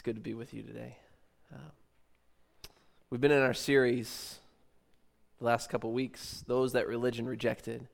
It's 0.00 0.06
good 0.06 0.16
to 0.16 0.22
be 0.22 0.32
with 0.32 0.54
you 0.54 0.62
today. 0.62 0.96
Um, 1.52 1.60
we've 3.10 3.20
been 3.20 3.32
in 3.32 3.42
our 3.42 3.52
series 3.52 4.38
the 5.38 5.44
last 5.44 5.68
couple 5.68 5.92
weeks, 5.92 6.42
Those 6.46 6.72
That 6.72 6.88
Religion 6.88 7.26
Rejected. 7.26 7.86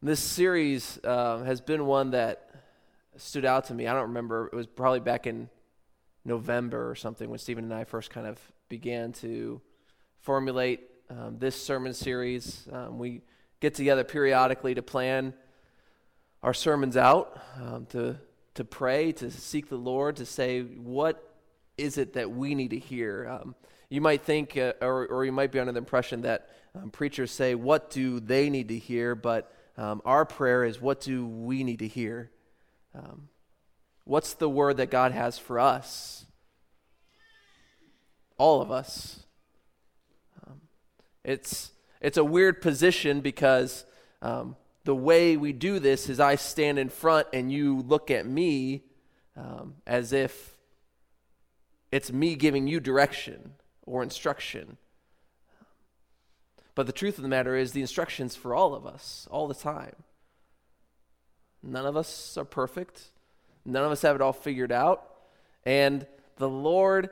This 0.00 0.20
series 0.20 1.00
uh, 1.02 1.42
has 1.42 1.60
been 1.60 1.86
one 1.86 2.12
that 2.12 2.50
stood 3.16 3.44
out 3.44 3.64
to 3.64 3.74
me. 3.74 3.88
I 3.88 3.94
don't 3.94 4.02
remember, 4.02 4.46
it 4.52 4.54
was 4.54 4.68
probably 4.68 5.00
back 5.00 5.26
in 5.26 5.48
November 6.24 6.88
or 6.88 6.94
something 6.94 7.28
when 7.28 7.40
Stephen 7.40 7.64
and 7.64 7.74
I 7.74 7.82
first 7.82 8.10
kind 8.10 8.28
of 8.28 8.38
began 8.68 9.12
to 9.14 9.60
formulate 10.20 10.82
um, 11.10 11.38
this 11.40 11.60
sermon 11.60 11.94
series. 11.94 12.68
Um, 12.70 12.96
we 13.00 13.22
get 13.58 13.74
together 13.74 14.04
periodically 14.04 14.76
to 14.76 14.82
plan 14.82 15.34
our 16.44 16.52
sermons 16.52 16.94
out, 16.94 17.40
um, 17.56 17.86
to, 17.86 18.16
to 18.52 18.64
pray, 18.64 19.12
to 19.12 19.30
seek 19.30 19.70
the 19.70 19.78
Lord, 19.78 20.16
to 20.16 20.26
say, 20.26 20.60
what 20.60 21.34
is 21.78 21.96
it 21.96 22.12
that 22.12 22.30
we 22.30 22.54
need 22.54 22.68
to 22.72 22.78
hear? 22.78 23.26
Um, 23.26 23.54
you 23.88 24.02
might 24.02 24.20
think, 24.20 24.54
uh, 24.58 24.74
or, 24.82 25.06
or 25.06 25.24
you 25.24 25.32
might 25.32 25.50
be 25.50 25.58
under 25.58 25.72
the 25.72 25.78
impression 25.78 26.20
that 26.20 26.50
um, 26.74 26.90
preachers 26.90 27.30
say, 27.30 27.54
what 27.54 27.88
do 27.88 28.20
they 28.20 28.50
need 28.50 28.68
to 28.68 28.76
hear? 28.76 29.14
But 29.14 29.50
um, 29.78 30.02
our 30.04 30.26
prayer 30.26 30.64
is, 30.64 30.82
what 30.82 31.00
do 31.00 31.26
we 31.26 31.64
need 31.64 31.78
to 31.78 31.88
hear? 31.88 32.30
Um, 32.94 33.30
what's 34.04 34.34
the 34.34 34.48
word 34.48 34.76
that 34.76 34.90
God 34.90 35.12
has 35.12 35.38
for 35.38 35.58
us? 35.58 36.26
All 38.36 38.60
of 38.60 38.70
us. 38.70 39.20
Um, 40.46 40.60
it's, 41.24 41.70
it's 42.02 42.18
a 42.18 42.24
weird 42.24 42.60
position 42.60 43.22
because 43.22 43.86
um, 44.20 44.56
the 44.84 44.94
way 44.94 45.36
we 45.36 45.52
do 45.52 45.78
this 45.78 46.08
is 46.08 46.20
I 46.20 46.36
stand 46.36 46.78
in 46.78 46.88
front 46.88 47.26
and 47.32 47.50
you 47.50 47.80
look 47.80 48.10
at 48.10 48.26
me 48.26 48.84
um, 49.36 49.76
as 49.86 50.12
if 50.12 50.56
it's 51.90 52.12
me 52.12 52.34
giving 52.34 52.66
you 52.66 52.80
direction 52.80 53.52
or 53.86 54.02
instruction. 54.02 54.76
But 56.74 56.86
the 56.86 56.92
truth 56.92 57.18
of 57.18 57.22
the 57.22 57.28
matter 57.28 57.54
is, 57.56 57.72
the 57.72 57.80
instruction's 57.80 58.34
for 58.34 58.54
all 58.54 58.74
of 58.74 58.84
us, 58.84 59.28
all 59.30 59.46
the 59.46 59.54
time. 59.54 59.94
None 61.62 61.86
of 61.86 61.96
us 61.96 62.36
are 62.36 62.44
perfect, 62.44 63.04
none 63.64 63.84
of 63.84 63.92
us 63.92 64.02
have 64.02 64.16
it 64.16 64.20
all 64.20 64.32
figured 64.32 64.72
out. 64.72 65.08
And 65.64 66.06
the 66.36 66.48
Lord 66.48 67.10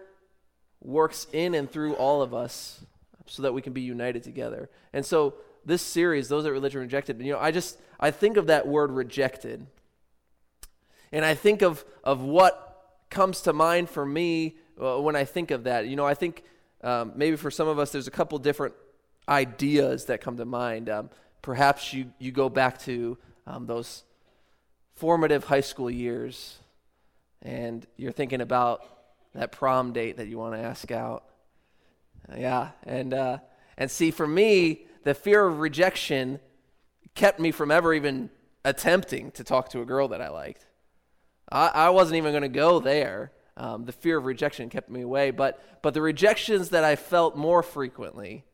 works 0.83 1.27
in 1.33 1.55
and 1.55 1.70
through 1.70 1.95
all 1.95 2.23
of 2.23 2.34
us 2.34 2.84
so 3.27 3.42
that 3.42 3.55
we 3.55 3.62
can 3.62 3.73
be 3.73 3.83
united 3.83 4.23
together. 4.23 4.69
And 4.92 5.07
so 5.07 5.34
this 5.64 5.82
series, 5.82 6.28
those 6.28 6.44
that 6.44 6.52
religion 6.52 6.80
rejected, 6.80 7.20
you 7.20 7.32
know, 7.32 7.38
I 7.38 7.50
just 7.50 7.78
I 8.00 8.10
think 8.10 8.36
of 8.36 8.46
that 8.48 8.66
word 8.66 8.91
rejected. 8.91 9.66
And 11.12 11.24
I 11.24 11.34
think 11.34 11.62
of 11.62 11.84
of 12.02 12.20
what 12.20 12.72
comes 13.10 13.42
to 13.42 13.52
mind 13.52 13.90
for 13.90 14.05
me 14.05 14.56
uh, 14.80 14.98
when 15.00 15.14
I 15.14 15.24
think 15.24 15.50
of 15.50 15.64
that. 15.64 15.86
You 15.86 15.96
know, 15.96 16.06
I 16.06 16.14
think 16.14 16.42
um, 16.83 17.12
maybe 17.14 17.36
for 17.36 17.50
some 17.50 17.68
of 17.68 17.78
us, 17.78 17.92
there's 17.92 18.08
a 18.08 18.12
couple 18.12 18.38
different 18.38 18.74
ideas 19.28 20.06
that 20.06 20.20
come 20.20 20.36
to 20.38 20.44
mind. 20.44 20.88
Um, 20.88 21.10
perhaps 21.42 21.92
you 21.92 22.12
you 22.18 22.33
go 22.33 22.48
back 22.48 22.78
to 22.80 23.18
um, 23.46 23.66
those 23.66 24.05
formative 24.94 25.44
high 25.44 25.60
school 25.60 25.90
years, 25.90 26.58
and 27.42 27.86
you're 27.96 28.12
thinking 28.12 28.40
about 28.40 28.84
that 29.34 29.52
prom 29.52 29.92
date 29.92 30.16
that 30.16 30.28
you 30.28 30.38
want 30.38 30.55
to 30.55 30.60
ask 30.60 30.90
out. 30.90 31.24
Uh, 32.28 32.36
yeah, 32.38 32.70
and 32.84 33.14
uh, 33.14 33.38
and 33.77 33.90
see, 33.90 34.10
for 34.10 34.27
me, 34.27 34.86
the 35.05 35.14
fear 35.14 35.45
of 35.47 35.61
rejection 35.61 36.41
kept 37.14 37.41
me 37.41 37.50
from 37.50 37.70
ever 37.70 37.92
even 37.95 38.31
attempting 38.64 39.31
to 39.33 39.45
talk 39.45 39.70
to 39.70 39.81
a 39.81 39.84
girl 39.84 40.08
that 40.08 40.20
I 40.20 40.28
liked. 40.28 40.67
I, 41.50 41.69
I 41.69 41.91
wasn't 41.91 42.17
even 42.17 42.33
going 42.33 42.42
to 42.42 42.48
go 42.48 42.81
there. 42.81 43.33
Um, 43.56 43.84
the 43.84 43.92
fear 43.92 44.19
of 44.19 44.25
rejection 44.25 44.70
kept 44.70 44.89
me 44.89 45.03
away. 45.03 45.30
But, 45.30 45.61
but 45.83 45.95
the 45.95 46.00
rejections 46.00 46.70
that 46.70 46.84
I 46.84 46.97
felt 46.97 47.36
more 47.36 47.62
frequently 47.62 48.45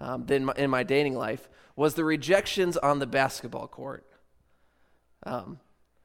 um, 0.00 0.26
than 0.26 0.46
my, 0.46 0.54
in 0.56 0.70
my 0.70 0.82
dating 0.82 1.14
life 1.16 1.48
was 1.76 1.94
the 1.94 2.04
rejections 2.04 2.76
on 2.76 2.98
the 2.98 3.06
basketball 3.06 3.68
court. 3.68 4.04
Um, 5.24 5.60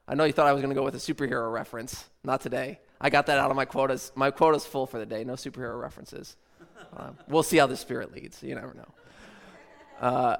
I 0.06 0.14
know 0.14 0.24
you 0.24 0.32
thought 0.32 0.46
I 0.46 0.52
was 0.52 0.60
going 0.60 0.74
to 0.74 0.78
go 0.78 0.84
with 0.84 0.94
a 0.94 0.98
superhero 0.98 1.52
reference. 1.52 2.04
Not 2.22 2.40
today. 2.40 2.78
I 3.00 3.10
got 3.10 3.26
that 3.26 3.38
out 3.38 3.50
of 3.50 3.56
my 3.56 3.64
quotas. 3.64 4.12
My 4.14 4.30
quota's 4.30 4.64
full 4.64 4.86
for 4.86 4.98
the 4.98 5.06
day. 5.06 5.24
No 5.24 5.34
superhero 5.34 5.80
references. 5.80 6.36
Um, 6.96 7.16
we'll 7.28 7.42
see 7.42 7.56
how 7.56 7.66
the 7.66 7.76
spirit 7.76 8.12
leads. 8.12 8.42
You 8.42 8.54
never 8.54 8.74
know. 8.74 8.86
Uh, 10.00 10.36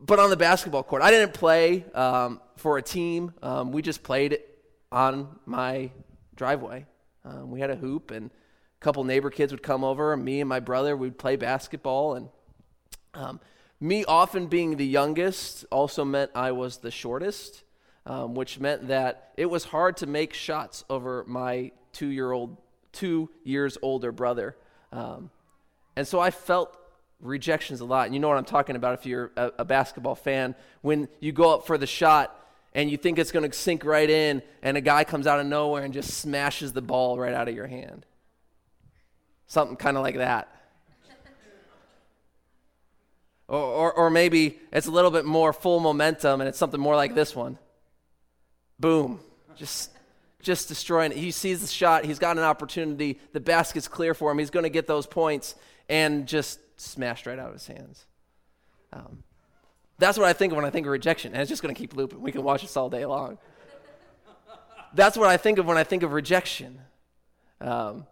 but 0.00 0.18
on 0.18 0.30
the 0.30 0.36
basketball 0.36 0.82
court, 0.82 1.02
I 1.02 1.10
didn't 1.10 1.34
play 1.34 1.84
um, 1.94 2.40
for 2.56 2.78
a 2.78 2.82
team. 2.82 3.32
Um, 3.42 3.72
we 3.72 3.82
just 3.82 4.02
played 4.02 4.38
on 4.92 5.38
my 5.46 5.90
driveway. 6.34 6.86
Um, 7.24 7.50
we 7.50 7.60
had 7.60 7.70
a 7.70 7.76
hoop, 7.76 8.10
and 8.10 8.30
a 8.30 8.84
couple 8.84 9.04
neighbor 9.04 9.30
kids 9.30 9.52
would 9.52 9.62
come 9.62 9.84
over, 9.84 10.12
and 10.12 10.24
me 10.24 10.40
and 10.40 10.48
my 10.48 10.60
brother 10.60 10.96
would 10.96 11.18
play 11.18 11.36
basketball. 11.36 12.14
And 12.14 12.28
um, 13.14 13.40
me 13.80 14.04
often 14.04 14.46
being 14.46 14.76
the 14.76 14.86
youngest 14.86 15.64
also 15.70 16.04
meant 16.04 16.30
I 16.34 16.52
was 16.52 16.78
the 16.78 16.90
shortest, 16.90 17.62
um, 18.04 18.34
which 18.34 18.60
meant 18.60 18.88
that 18.88 19.32
it 19.36 19.46
was 19.46 19.64
hard 19.64 19.96
to 19.98 20.06
make 20.06 20.34
shots 20.34 20.84
over 20.88 21.24
my 21.26 21.72
two-year-old, 21.92 22.56
two 22.92 23.30
years 23.44 23.78
older 23.82 24.12
brother. 24.12 24.56
Um, 24.92 25.30
and 25.96 26.06
so 26.06 26.20
I 26.20 26.30
felt 26.30 26.76
rejections 27.20 27.80
a 27.80 27.84
lot. 27.84 28.06
And 28.06 28.14
you 28.14 28.20
know 28.20 28.28
what 28.28 28.36
I'm 28.36 28.44
talking 28.44 28.76
about 28.76 28.94
if 28.94 29.06
you're 29.06 29.30
a, 29.36 29.52
a 29.60 29.64
basketball 29.64 30.14
fan. 30.14 30.54
When 30.82 31.08
you 31.20 31.32
go 31.32 31.54
up 31.54 31.66
for 31.66 31.78
the 31.78 31.86
shot 31.86 32.34
and 32.74 32.90
you 32.90 32.96
think 32.96 33.18
it's 33.18 33.32
going 33.32 33.48
to 33.48 33.56
sink 33.56 33.84
right 33.84 34.08
in, 34.08 34.42
and 34.62 34.76
a 34.76 34.80
guy 34.80 35.04
comes 35.04 35.26
out 35.26 35.40
of 35.40 35.46
nowhere 35.46 35.82
and 35.82 35.94
just 35.94 36.14
smashes 36.14 36.72
the 36.72 36.82
ball 36.82 37.18
right 37.18 37.32
out 37.32 37.48
of 37.48 37.54
your 37.54 37.66
hand. 37.66 38.04
Something 39.46 39.76
kind 39.76 39.96
of 39.96 40.02
like 40.02 40.16
that. 40.16 40.48
or, 43.48 43.60
or, 43.60 43.92
or 43.92 44.10
maybe 44.10 44.58
it's 44.72 44.86
a 44.86 44.90
little 44.90 45.10
bit 45.10 45.24
more 45.24 45.52
full 45.52 45.80
momentum 45.80 46.40
and 46.40 46.48
it's 46.48 46.58
something 46.58 46.80
more 46.80 46.96
like 46.96 47.14
this 47.14 47.34
one. 47.34 47.58
Boom. 48.78 49.20
Just 49.56 49.90
just 50.42 50.68
destroying 50.68 51.10
it. 51.10 51.18
He 51.18 51.32
sees 51.32 51.60
the 51.60 51.66
shot. 51.66 52.04
He's 52.04 52.20
got 52.20 52.36
an 52.36 52.44
opportunity. 52.44 53.18
The 53.32 53.40
basket's 53.40 53.88
clear 53.88 54.14
for 54.14 54.30
him. 54.30 54.38
He's 54.38 54.50
going 54.50 54.62
to 54.62 54.70
get 54.70 54.86
those 54.86 55.04
points 55.04 55.56
and 55.88 56.28
just 56.28 56.60
smashed 56.76 57.26
right 57.26 57.38
out 57.38 57.48
of 57.48 57.54
his 57.54 57.66
hands. 57.66 58.06
Um, 58.92 59.22
that's 59.98 60.18
what 60.18 60.26
I 60.26 60.32
think 60.32 60.52
of 60.52 60.56
when 60.56 60.64
I 60.64 60.70
think 60.70 60.86
of 60.86 60.92
rejection. 60.92 61.32
And 61.32 61.40
it's 61.40 61.48
just 61.48 61.62
going 61.62 61.74
to 61.74 61.78
keep 61.78 61.96
looping. 61.96 62.20
We 62.20 62.32
can 62.32 62.42
watch 62.42 62.62
this 62.62 62.76
all 62.76 62.90
day 62.90 63.06
long. 63.06 63.38
that's 64.94 65.16
what 65.16 65.28
I 65.28 65.36
think 65.36 65.58
of 65.58 65.66
when 65.66 65.76
I 65.76 65.84
think 65.84 66.02
of 66.02 66.12
rejection. 66.12 66.78
Um, 67.60 68.06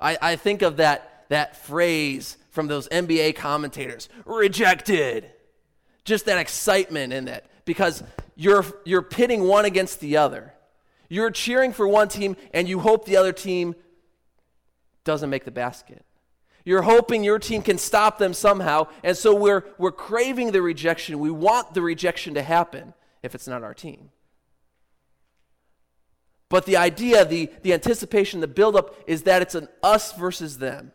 I, 0.00 0.18
I 0.20 0.36
think 0.36 0.62
of 0.62 0.78
that, 0.78 1.26
that 1.28 1.56
phrase 1.56 2.36
from 2.50 2.66
those 2.66 2.88
NBA 2.88 3.36
commentators 3.36 4.08
rejected. 4.24 5.30
Just 6.04 6.26
that 6.26 6.38
excitement 6.38 7.12
in 7.12 7.28
it 7.28 7.46
because 7.64 8.02
you're, 8.34 8.64
you're 8.84 9.02
pitting 9.02 9.44
one 9.44 9.64
against 9.64 10.00
the 10.00 10.16
other. 10.16 10.52
You're 11.08 11.30
cheering 11.30 11.72
for 11.72 11.86
one 11.86 12.08
team 12.08 12.36
and 12.52 12.68
you 12.68 12.80
hope 12.80 13.04
the 13.04 13.16
other 13.16 13.32
team 13.32 13.76
doesn't 15.04 15.30
make 15.30 15.44
the 15.44 15.50
basket. 15.50 16.04
You're 16.64 16.82
hoping 16.82 17.24
your 17.24 17.38
team 17.38 17.62
can 17.62 17.78
stop 17.78 18.18
them 18.18 18.34
somehow. 18.34 18.88
And 19.02 19.16
so 19.16 19.34
we're, 19.34 19.64
we're 19.78 19.92
craving 19.92 20.52
the 20.52 20.62
rejection. 20.62 21.18
We 21.18 21.30
want 21.30 21.74
the 21.74 21.82
rejection 21.82 22.34
to 22.34 22.42
happen 22.42 22.94
if 23.22 23.34
it's 23.34 23.48
not 23.48 23.62
our 23.62 23.74
team. 23.74 24.10
But 26.48 26.66
the 26.66 26.76
idea, 26.76 27.24
the, 27.24 27.50
the 27.62 27.72
anticipation, 27.72 28.40
the 28.40 28.46
buildup 28.46 28.94
is 29.06 29.22
that 29.22 29.42
it's 29.42 29.54
an 29.54 29.68
us 29.82 30.12
versus 30.12 30.58
them. 30.58 30.92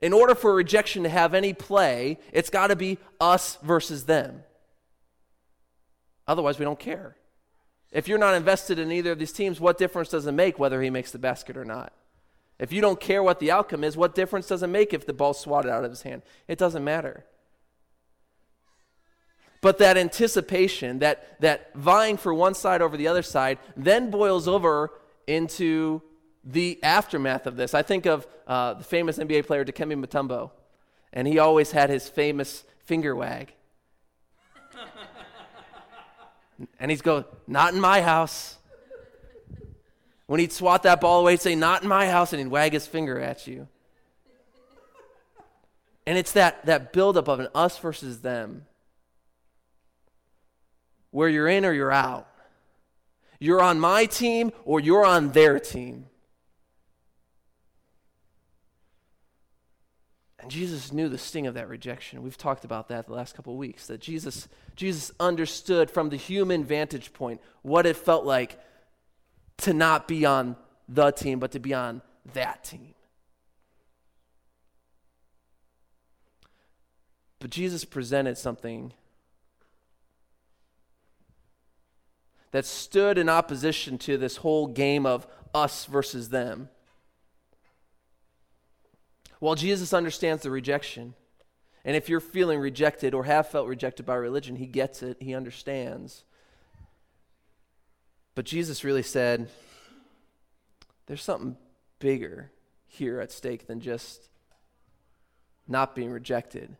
In 0.00 0.12
order 0.12 0.34
for 0.34 0.54
rejection 0.54 1.04
to 1.04 1.08
have 1.08 1.32
any 1.32 1.54
play, 1.54 2.18
it's 2.32 2.50
got 2.50 2.66
to 2.66 2.76
be 2.76 2.98
us 3.20 3.56
versus 3.62 4.04
them. 4.04 4.42
Otherwise, 6.26 6.58
we 6.58 6.64
don't 6.64 6.78
care. 6.78 7.16
If 7.92 8.08
you're 8.08 8.18
not 8.18 8.34
invested 8.34 8.78
in 8.78 8.90
either 8.90 9.12
of 9.12 9.18
these 9.18 9.32
teams, 9.32 9.60
what 9.60 9.78
difference 9.78 10.08
does 10.08 10.26
it 10.26 10.32
make 10.32 10.58
whether 10.58 10.82
he 10.82 10.90
makes 10.90 11.12
the 11.12 11.18
basket 11.18 11.56
or 11.56 11.64
not? 11.64 11.92
If 12.58 12.72
you 12.72 12.80
don't 12.80 13.00
care 13.00 13.22
what 13.22 13.40
the 13.40 13.50
outcome 13.50 13.82
is, 13.82 13.96
what 13.96 14.14
difference 14.14 14.46
does 14.46 14.62
it 14.62 14.68
make 14.68 14.94
if 14.94 15.06
the 15.06 15.12
ball's 15.12 15.40
swatted 15.40 15.70
out 15.70 15.84
of 15.84 15.90
his 15.90 16.02
hand? 16.02 16.22
It 16.46 16.58
doesn't 16.58 16.84
matter. 16.84 17.24
But 19.60 19.78
that 19.78 19.96
anticipation, 19.96 20.98
that, 20.98 21.40
that 21.40 21.72
vying 21.74 22.16
for 22.16 22.34
one 22.34 22.54
side 22.54 22.82
over 22.82 22.96
the 22.96 23.08
other 23.08 23.22
side, 23.22 23.58
then 23.76 24.10
boils 24.10 24.48
over 24.48 24.90
into 25.26 26.02
the 26.44 26.82
aftermath 26.82 27.46
of 27.46 27.56
this. 27.56 27.72
I 27.72 27.82
think 27.82 28.06
of 28.06 28.26
uh, 28.46 28.74
the 28.74 28.84
famous 28.84 29.18
NBA 29.18 29.46
player 29.46 29.64
Dikembe 29.64 30.04
Mutombo, 30.04 30.50
and 31.12 31.28
he 31.28 31.38
always 31.38 31.70
had 31.70 31.90
his 31.90 32.08
famous 32.08 32.64
finger 32.84 33.14
wag. 33.14 33.52
and 36.80 36.90
he's 36.90 37.02
go, 37.02 37.24
not 37.46 37.72
in 37.72 37.80
my 37.80 38.00
house. 38.00 38.56
When 40.32 40.40
he'd 40.40 40.50
swat 40.50 40.84
that 40.84 41.02
ball 41.02 41.20
away, 41.20 41.32
he'd 41.32 41.42
say, 41.42 41.54
Not 41.54 41.82
in 41.82 41.90
my 41.90 42.08
house, 42.08 42.32
and 42.32 42.40
he'd 42.40 42.48
wag 42.48 42.72
his 42.72 42.86
finger 42.86 43.20
at 43.20 43.46
you. 43.46 43.68
And 46.06 46.16
it's 46.16 46.32
that, 46.32 46.64
that 46.64 46.94
buildup 46.94 47.28
of 47.28 47.40
an 47.40 47.48
us 47.54 47.76
versus 47.76 48.20
them. 48.20 48.64
where 51.10 51.28
you're 51.28 51.48
in 51.48 51.66
or 51.66 51.72
you're 51.74 51.92
out. 51.92 52.26
You're 53.40 53.60
on 53.60 53.78
my 53.78 54.06
team 54.06 54.52
or 54.64 54.80
you're 54.80 55.04
on 55.04 55.32
their 55.32 55.60
team. 55.60 56.06
And 60.38 60.50
Jesus 60.50 60.94
knew 60.94 61.10
the 61.10 61.18
sting 61.18 61.46
of 61.46 61.52
that 61.52 61.68
rejection. 61.68 62.22
We've 62.22 62.38
talked 62.38 62.64
about 62.64 62.88
that 62.88 63.06
the 63.06 63.12
last 63.12 63.34
couple 63.34 63.52
of 63.52 63.58
weeks. 63.58 63.86
That 63.88 64.00
Jesus, 64.00 64.48
Jesus 64.76 65.12
understood 65.20 65.90
from 65.90 66.08
the 66.08 66.16
human 66.16 66.64
vantage 66.64 67.12
point 67.12 67.42
what 67.60 67.84
it 67.84 67.98
felt 67.98 68.24
like 68.24 68.58
to 69.58 69.72
not 69.72 70.08
be 70.08 70.24
on 70.24 70.56
the 70.88 71.10
team, 71.10 71.38
but 71.38 71.52
to 71.52 71.60
be 71.60 71.74
on 71.74 72.02
that 72.32 72.64
team. 72.64 72.94
But 77.38 77.50
Jesus 77.50 77.84
presented 77.84 78.38
something 78.38 78.92
that 82.52 82.64
stood 82.64 83.18
in 83.18 83.28
opposition 83.28 83.98
to 83.98 84.16
this 84.16 84.36
whole 84.36 84.68
game 84.68 85.06
of 85.06 85.26
us 85.54 85.86
versus 85.86 86.28
them. 86.28 86.68
While 89.40 89.56
Jesus 89.56 89.92
understands 89.92 90.44
the 90.44 90.50
rejection, 90.50 91.14
and 91.84 91.96
if 91.96 92.08
you're 92.08 92.20
feeling 92.20 92.60
rejected 92.60 93.12
or 93.12 93.24
have 93.24 93.48
felt 93.48 93.66
rejected 93.66 94.06
by 94.06 94.14
religion, 94.14 94.54
he 94.56 94.66
gets 94.66 95.02
it, 95.02 95.16
he 95.18 95.34
understands. 95.34 96.22
But 98.34 98.44
Jesus 98.44 98.84
really 98.84 99.02
said, 99.02 99.48
there's 101.06 101.22
something 101.22 101.56
bigger 101.98 102.50
here 102.86 103.20
at 103.20 103.30
stake 103.30 103.66
than 103.66 103.80
just 103.80 104.28
not 105.68 105.94
being 105.94 106.10
rejected. 106.10 106.76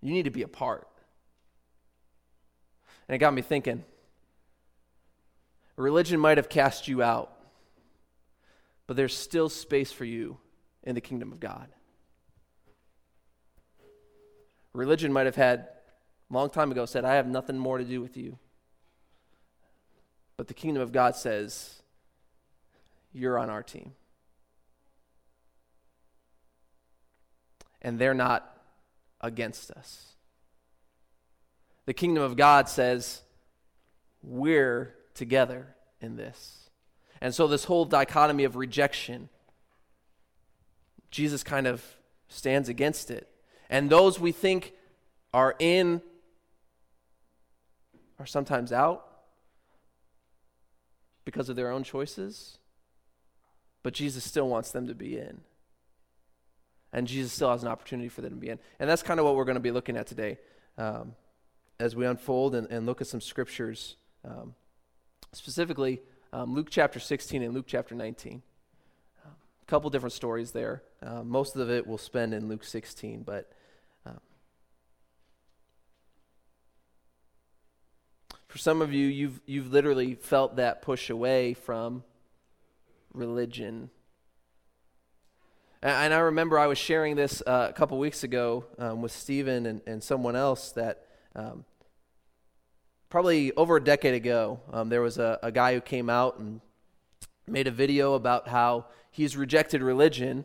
You 0.00 0.12
need 0.12 0.24
to 0.24 0.30
be 0.30 0.42
a 0.42 0.48
part. 0.48 0.86
And 3.08 3.14
it 3.14 3.18
got 3.18 3.32
me 3.34 3.42
thinking 3.42 3.84
religion 5.76 6.18
might 6.18 6.38
have 6.38 6.48
cast 6.48 6.88
you 6.88 7.02
out, 7.02 7.32
but 8.86 8.96
there's 8.96 9.16
still 9.16 9.48
space 9.48 9.92
for 9.92 10.04
you 10.04 10.38
in 10.82 10.94
the 10.94 11.00
kingdom 11.00 11.32
of 11.32 11.40
God. 11.40 11.68
Religion 14.72 15.12
might 15.12 15.26
have 15.26 15.36
had, 15.36 15.68
long 16.30 16.50
time 16.50 16.70
ago, 16.70 16.84
said, 16.84 17.04
I 17.04 17.14
have 17.14 17.26
nothing 17.26 17.56
more 17.56 17.78
to 17.78 17.84
do 17.84 18.00
with 18.00 18.16
you. 18.16 18.38
But 20.38 20.46
the 20.48 20.54
kingdom 20.54 20.82
of 20.82 20.92
God 20.92 21.16
says, 21.16 21.82
You're 23.12 23.38
on 23.38 23.50
our 23.50 23.62
team. 23.62 23.92
And 27.82 27.98
they're 27.98 28.14
not 28.14 28.56
against 29.20 29.70
us. 29.72 30.14
The 31.84 31.92
kingdom 31.92 32.22
of 32.22 32.36
God 32.36 32.68
says, 32.68 33.22
We're 34.22 34.94
together 35.12 35.74
in 36.00 36.16
this. 36.16 36.70
And 37.20 37.34
so, 37.34 37.48
this 37.48 37.64
whole 37.64 37.84
dichotomy 37.84 38.44
of 38.44 38.56
rejection 38.56 39.28
Jesus 41.10 41.42
kind 41.42 41.66
of 41.66 41.82
stands 42.28 42.68
against 42.68 43.10
it. 43.10 43.28
And 43.70 43.90
those 43.90 44.20
we 44.20 44.30
think 44.30 44.74
are 45.32 45.56
in 45.58 46.02
are 48.18 48.26
sometimes 48.26 48.72
out 48.72 49.07
because 51.28 51.50
of 51.50 51.56
their 51.56 51.70
own 51.70 51.84
choices, 51.84 52.56
but 53.82 53.92
Jesus 53.92 54.24
still 54.24 54.48
wants 54.48 54.70
them 54.70 54.86
to 54.86 54.94
be 54.94 55.18
in. 55.18 55.42
And 56.90 57.06
Jesus 57.06 57.34
still 57.34 57.50
has 57.50 57.62
an 57.62 57.68
opportunity 57.68 58.08
for 58.08 58.22
them 58.22 58.30
to 58.30 58.36
be 58.36 58.48
in. 58.48 58.58
And 58.80 58.88
that's 58.88 59.02
kind 59.02 59.20
of 59.20 59.26
what 59.26 59.36
we're 59.36 59.44
going 59.44 59.56
to 59.56 59.60
be 59.60 59.70
looking 59.70 59.94
at 59.98 60.06
today 60.06 60.38
um, 60.78 61.14
as 61.78 61.94
we 61.94 62.06
unfold 62.06 62.54
and, 62.54 62.66
and, 62.70 62.86
look 62.86 63.02
at 63.02 63.08
some 63.08 63.20
scriptures, 63.20 63.96
um, 64.24 64.54
specifically 65.34 66.00
um, 66.32 66.54
Luke 66.54 66.68
chapter 66.70 66.98
16 66.98 67.42
and 67.42 67.52
Luke 67.52 67.66
chapter 67.68 67.94
19 67.94 68.40
A 69.26 69.66
couple 69.66 69.90
different 69.90 70.14
stories 70.14 70.52
there. 70.52 70.82
Uh, 71.02 71.22
most 71.22 71.56
of 71.56 71.68
it 71.68 71.86
we'll 71.86 71.98
spend 71.98 72.32
in 72.32 72.48
Luke 72.48 72.64
16, 72.64 73.22
but 73.22 73.52
for 78.48 78.58
some 78.58 78.82
of 78.82 78.92
you, 78.92 79.06
you've 79.06 79.40
you've 79.46 79.72
literally 79.72 80.14
felt 80.14 80.56
that 80.56 80.82
push 80.82 81.10
away 81.10 81.54
from 81.54 82.02
religion. 83.12 83.90
And, 85.82 85.92
and 85.92 86.14
I 86.14 86.18
remember 86.18 86.58
I 86.58 86.66
was 86.66 86.78
sharing 86.78 87.14
this 87.14 87.42
uh, 87.46 87.68
a 87.70 87.72
couple 87.72 87.98
weeks 87.98 88.24
ago 88.24 88.64
um, 88.78 89.02
with 89.02 89.12
Stephen 89.12 89.66
and, 89.66 89.80
and 89.86 90.02
someone 90.02 90.36
else 90.36 90.72
that. 90.72 91.04
Um, 91.36 91.64
probably 93.08 93.52
over 93.52 93.76
a 93.76 93.82
decade 93.82 94.14
ago, 94.14 94.60
um, 94.72 94.88
there 94.88 95.00
was 95.00 95.18
a, 95.18 95.38
a 95.42 95.50
guy 95.50 95.72
who 95.74 95.80
came 95.80 96.10
out 96.10 96.38
and 96.38 96.60
made 97.46 97.66
a 97.66 97.70
video 97.70 98.14
about 98.14 98.48
how 98.48 98.86
he's 99.10 99.36
rejected 99.36 99.82
religion 99.82 100.44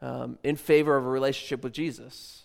um, 0.00 0.38
in 0.42 0.56
favor 0.56 0.96
of 0.96 1.04
a 1.04 1.08
relationship 1.08 1.62
with 1.62 1.72
Jesus. 1.72 2.42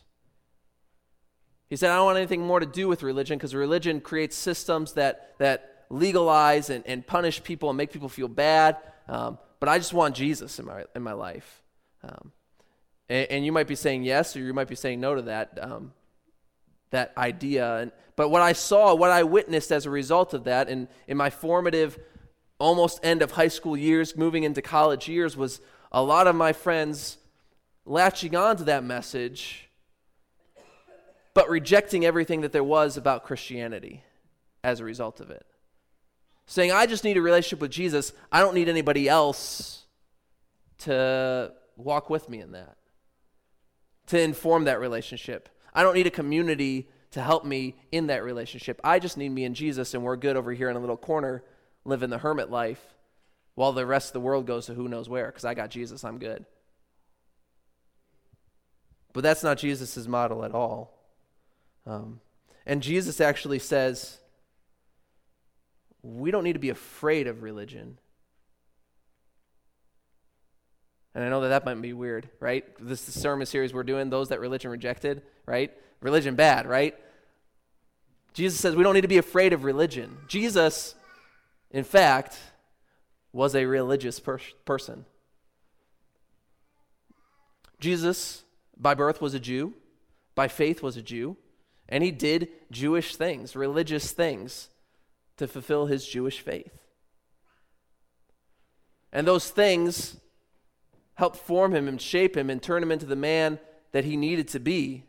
He 1.70 1.76
said, 1.76 1.92
I 1.92 1.98
don't 1.98 2.06
want 2.06 2.18
anything 2.18 2.42
more 2.42 2.60
to 2.60 2.66
do 2.66 2.88
with 2.88 3.04
religion 3.04 3.38
because 3.38 3.54
religion 3.54 4.00
creates 4.00 4.36
systems 4.36 4.94
that, 4.94 5.36
that 5.38 5.86
legalize 5.90 6.70
and, 6.70 6.86
and 6.88 7.06
punish 7.06 7.44
people 7.44 7.70
and 7.70 7.78
make 7.78 7.92
people 7.92 8.10
feel 8.10 8.28
bad. 8.28 8.78
Um, 9.08 9.38
but 9.60 9.70
I 9.70 9.78
just 9.78 9.94
want 9.94 10.16
Jesus 10.16 10.60
in 10.60 10.66
my, 10.66 10.86
in 10.96 11.04
my 11.04 11.14
life. 11.14 11.62
Um, 12.04 12.32
and, 13.10 13.28
and, 13.30 13.46
you 13.46 13.52
might 13.52 13.68
be 13.68 13.76
saying 13.76 14.04
yes, 14.04 14.36
or 14.36 14.40
you 14.40 14.54
might 14.54 14.68
be 14.68 14.76
saying 14.76 15.00
no 15.00 15.16
to 15.16 15.24
that, 15.24 15.58
um, 15.62 15.94
that 16.92 17.14
idea. 17.18 17.78
And, 17.78 17.92
but 18.16 18.30
what 18.30 18.42
I 18.42 18.54
saw, 18.54 18.94
what 18.96 19.12
I 19.12 19.24
witnessed 19.24 19.72
as 19.72 19.86
a 19.86 19.90
result 19.90 20.34
of 20.34 20.46
that, 20.46 20.70
in, 20.70 20.88
in 21.08 21.18
my 21.18 21.30
formative 21.30 21.98
almost 22.60 23.00
end 23.04 23.22
of 23.22 23.32
high 23.32 23.48
school 23.48 23.76
years, 23.76 24.16
moving 24.16 24.44
into 24.44 24.62
college 24.62 25.08
years, 25.08 25.36
was 25.36 25.60
a 25.92 26.02
lot 26.02 26.28
of 26.28 26.36
my 26.36 26.54
friends 26.54 27.18
latching 27.86 28.36
on 28.36 28.58
to 28.58 28.64
that 28.66 28.84
message, 28.84 29.67
but 31.48 31.52
rejecting 31.52 32.04
everything 32.04 32.42
that 32.42 32.52
there 32.52 32.64
was 32.64 32.98
about 32.98 33.24
Christianity 33.24 34.04
as 34.66 34.82
a 34.82 34.84
result 34.84 35.22
of 35.22 35.30
it. 35.30 35.46
Saying, 36.46 36.74
I 36.74 36.86
just 36.86 37.06
need 37.06 37.16
a 37.16 37.22
relationship 37.22 37.62
with 37.62 37.72
Jesus. 37.72 38.12
I 38.34 38.42
don't 38.42 38.54
need 38.54 38.68
anybody 38.68 39.08
else 39.08 39.86
to 40.80 41.54
walk 41.78 42.10
with 42.10 42.28
me 42.28 42.42
in 42.42 42.52
that, 42.52 42.76
to 44.08 44.20
inform 44.20 44.66
that 44.66 44.82
relationship. 44.82 45.48
I 45.74 45.84
don't 45.84 45.96
need 45.96 46.08
a 46.08 46.12
community 46.12 46.90
to 47.12 47.22
help 47.22 47.46
me 47.46 47.76
in 47.94 48.08
that 48.08 48.26
relationship. 48.26 48.82
I 48.84 49.00
just 49.00 49.16
need 49.16 49.30
me 49.30 49.46
and 49.46 49.56
Jesus, 49.56 49.94
and 49.94 50.04
we're 50.04 50.18
good 50.18 50.36
over 50.36 50.52
here 50.52 50.70
in 50.70 50.76
a 50.76 50.80
little 50.80 50.98
corner 50.98 51.46
living 51.86 52.10
the 52.10 52.18
hermit 52.18 52.52
life 52.52 52.84
while 53.56 53.72
the 53.72 53.86
rest 53.86 54.10
of 54.10 54.14
the 54.14 54.20
world 54.20 54.46
goes 54.46 54.66
to 54.66 54.74
who 54.74 54.90
knows 54.90 55.08
where 55.08 55.28
because 55.28 55.46
I 55.46 55.54
got 55.54 55.70
Jesus, 55.70 56.04
I'm 56.04 56.20
good. 56.20 56.46
But 59.14 59.24
that's 59.24 59.44
not 59.44 59.58
Jesus' 59.58 60.08
model 60.08 60.44
at 60.44 60.52
all. 60.52 60.97
Um, 61.88 62.20
and 62.66 62.84
Jesus 62.84 63.20
actually 63.20 63.60
says, 63.60 64.20
we 66.04 66.30
don't 66.30 66.44
need 66.44 66.54
to 66.54 66.60
be 66.60 66.70
afraid 66.70 67.28
of 67.28 67.42
religion. 67.42 67.98
And 71.16 71.24
I 71.24 71.30
know 71.30 71.42
that 71.42 71.48
that 71.48 71.66
might 71.66 71.82
be 71.82 71.94
weird, 71.94 72.30
right? 72.40 72.64
This 72.80 73.02
sermon 73.02 73.48
series 73.48 73.74
we're 73.74 73.84
doing, 73.84 74.12
those 74.12 74.30
that 74.30 74.40
religion 74.40 74.70
rejected, 74.70 75.24
right? 75.48 75.72
Religion 76.02 76.36
bad, 76.36 76.68
right? 76.68 76.96
Jesus 78.34 78.60
says 78.60 78.76
we 78.76 78.84
don't 78.84 78.94
need 78.94 79.02
to 79.02 79.08
be 79.08 79.18
afraid 79.18 79.54
of 79.54 79.64
religion. 79.64 80.18
Jesus 80.28 80.94
in 81.72 81.84
fact, 81.84 82.38
was 83.34 83.56
a 83.56 83.66
religious 83.66 84.20
per- 84.20 84.40
person. 84.66 85.06
Jesus, 87.80 88.44
by 88.78 88.94
birth, 88.94 89.22
was 89.22 89.34
a 89.34 89.40
Jew, 89.40 89.74
by 90.34 90.48
faith, 90.48 90.82
was 90.82 90.98
a 90.98 91.02
Jew, 91.02 91.38
and 91.90 92.04
he 92.04 92.12
did 92.12 92.50
Jewish 92.72 93.16
things, 93.16 93.56
religious 93.56 94.12
things, 94.12 94.70
to 95.38 95.48
fulfill 95.48 95.86
his 95.86 96.06
Jewish 96.06 96.40
faith. 96.40 96.78
And 99.12 99.26
those 99.26 99.50
things 99.50 100.18
helped 101.16 101.38
form 101.38 101.74
him 101.74 101.88
and 101.88 102.02
shape 102.02 102.36
him 102.36 102.50
and 102.50 102.62
turn 102.62 102.84
him 102.84 102.92
into 102.92 103.06
the 103.06 103.16
man 103.16 103.60
that 103.92 104.06
he 104.06 104.18
needed 104.18 104.48
to 104.50 104.60
be. 104.60 105.04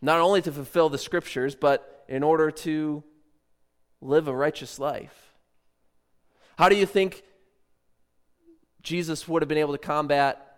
Not 0.00 0.18
only 0.18 0.42
to 0.42 0.52
fulfill 0.52 0.88
the 0.88 0.98
scriptures, 0.98 1.54
but 1.54 2.04
in 2.08 2.22
order 2.22 2.50
to 2.50 3.04
live 4.02 4.28
a 4.28 4.34
righteous 4.34 4.78
life? 4.78 5.32
How 6.58 6.68
do 6.68 6.76
you 6.76 6.86
think 6.86 7.22
Jesus 8.82 9.28
would 9.28 9.42
have 9.42 9.48
been 9.48 9.58
able 9.58 9.72
to 9.72 9.78
combat 9.78 10.51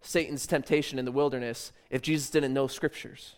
Satan's 0.00 0.46
temptation 0.46 0.98
in 0.98 1.04
the 1.04 1.12
wilderness 1.12 1.72
if 1.90 2.02
Jesus 2.02 2.30
didn't 2.30 2.54
know 2.54 2.66
scriptures? 2.66 3.34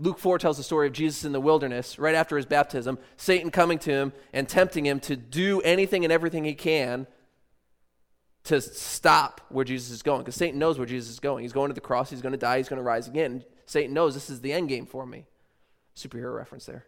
Luke 0.00 0.18
4 0.18 0.38
tells 0.38 0.56
the 0.56 0.62
story 0.62 0.86
of 0.86 0.92
Jesus 0.92 1.24
in 1.24 1.32
the 1.32 1.40
wilderness 1.40 1.98
right 1.98 2.14
after 2.14 2.36
his 2.36 2.46
baptism, 2.46 2.98
Satan 3.16 3.50
coming 3.50 3.80
to 3.80 3.90
him 3.90 4.12
and 4.32 4.48
tempting 4.48 4.86
him 4.86 5.00
to 5.00 5.16
do 5.16 5.60
anything 5.62 6.04
and 6.04 6.12
everything 6.12 6.44
he 6.44 6.54
can 6.54 7.08
to 8.44 8.60
stop 8.60 9.40
where 9.48 9.64
Jesus 9.64 9.90
is 9.90 10.02
going. 10.02 10.20
Because 10.20 10.36
Satan 10.36 10.58
knows 10.58 10.78
where 10.78 10.86
Jesus 10.86 11.10
is 11.10 11.20
going. 11.20 11.42
He's 11.42 11.52
going 11.52 11.68
to 11.68 11.74
the 11.74 11.80
cross, 11.80 12.10
he's 12.10 12.22
going 12.22 12.32
to 12.32 12.38
die, 12.38 12.58
he's 12.58 12.68
going 12.68 12.78
to 12.78 12.84
rise 12.84 13.08
again. 13.08 13.44
Satan 13.66 13.92
knows 13.92 14.14
this 14.14 14.30
is 14.30 14.40
the 14.40 14.52
end 14.52 14.68
game 14.68 14.86
for 14.86 15.04
me. 15.04 15.26
Superhero 15.96 16.34
reference 16.34 16.64
there. 16.64 16.86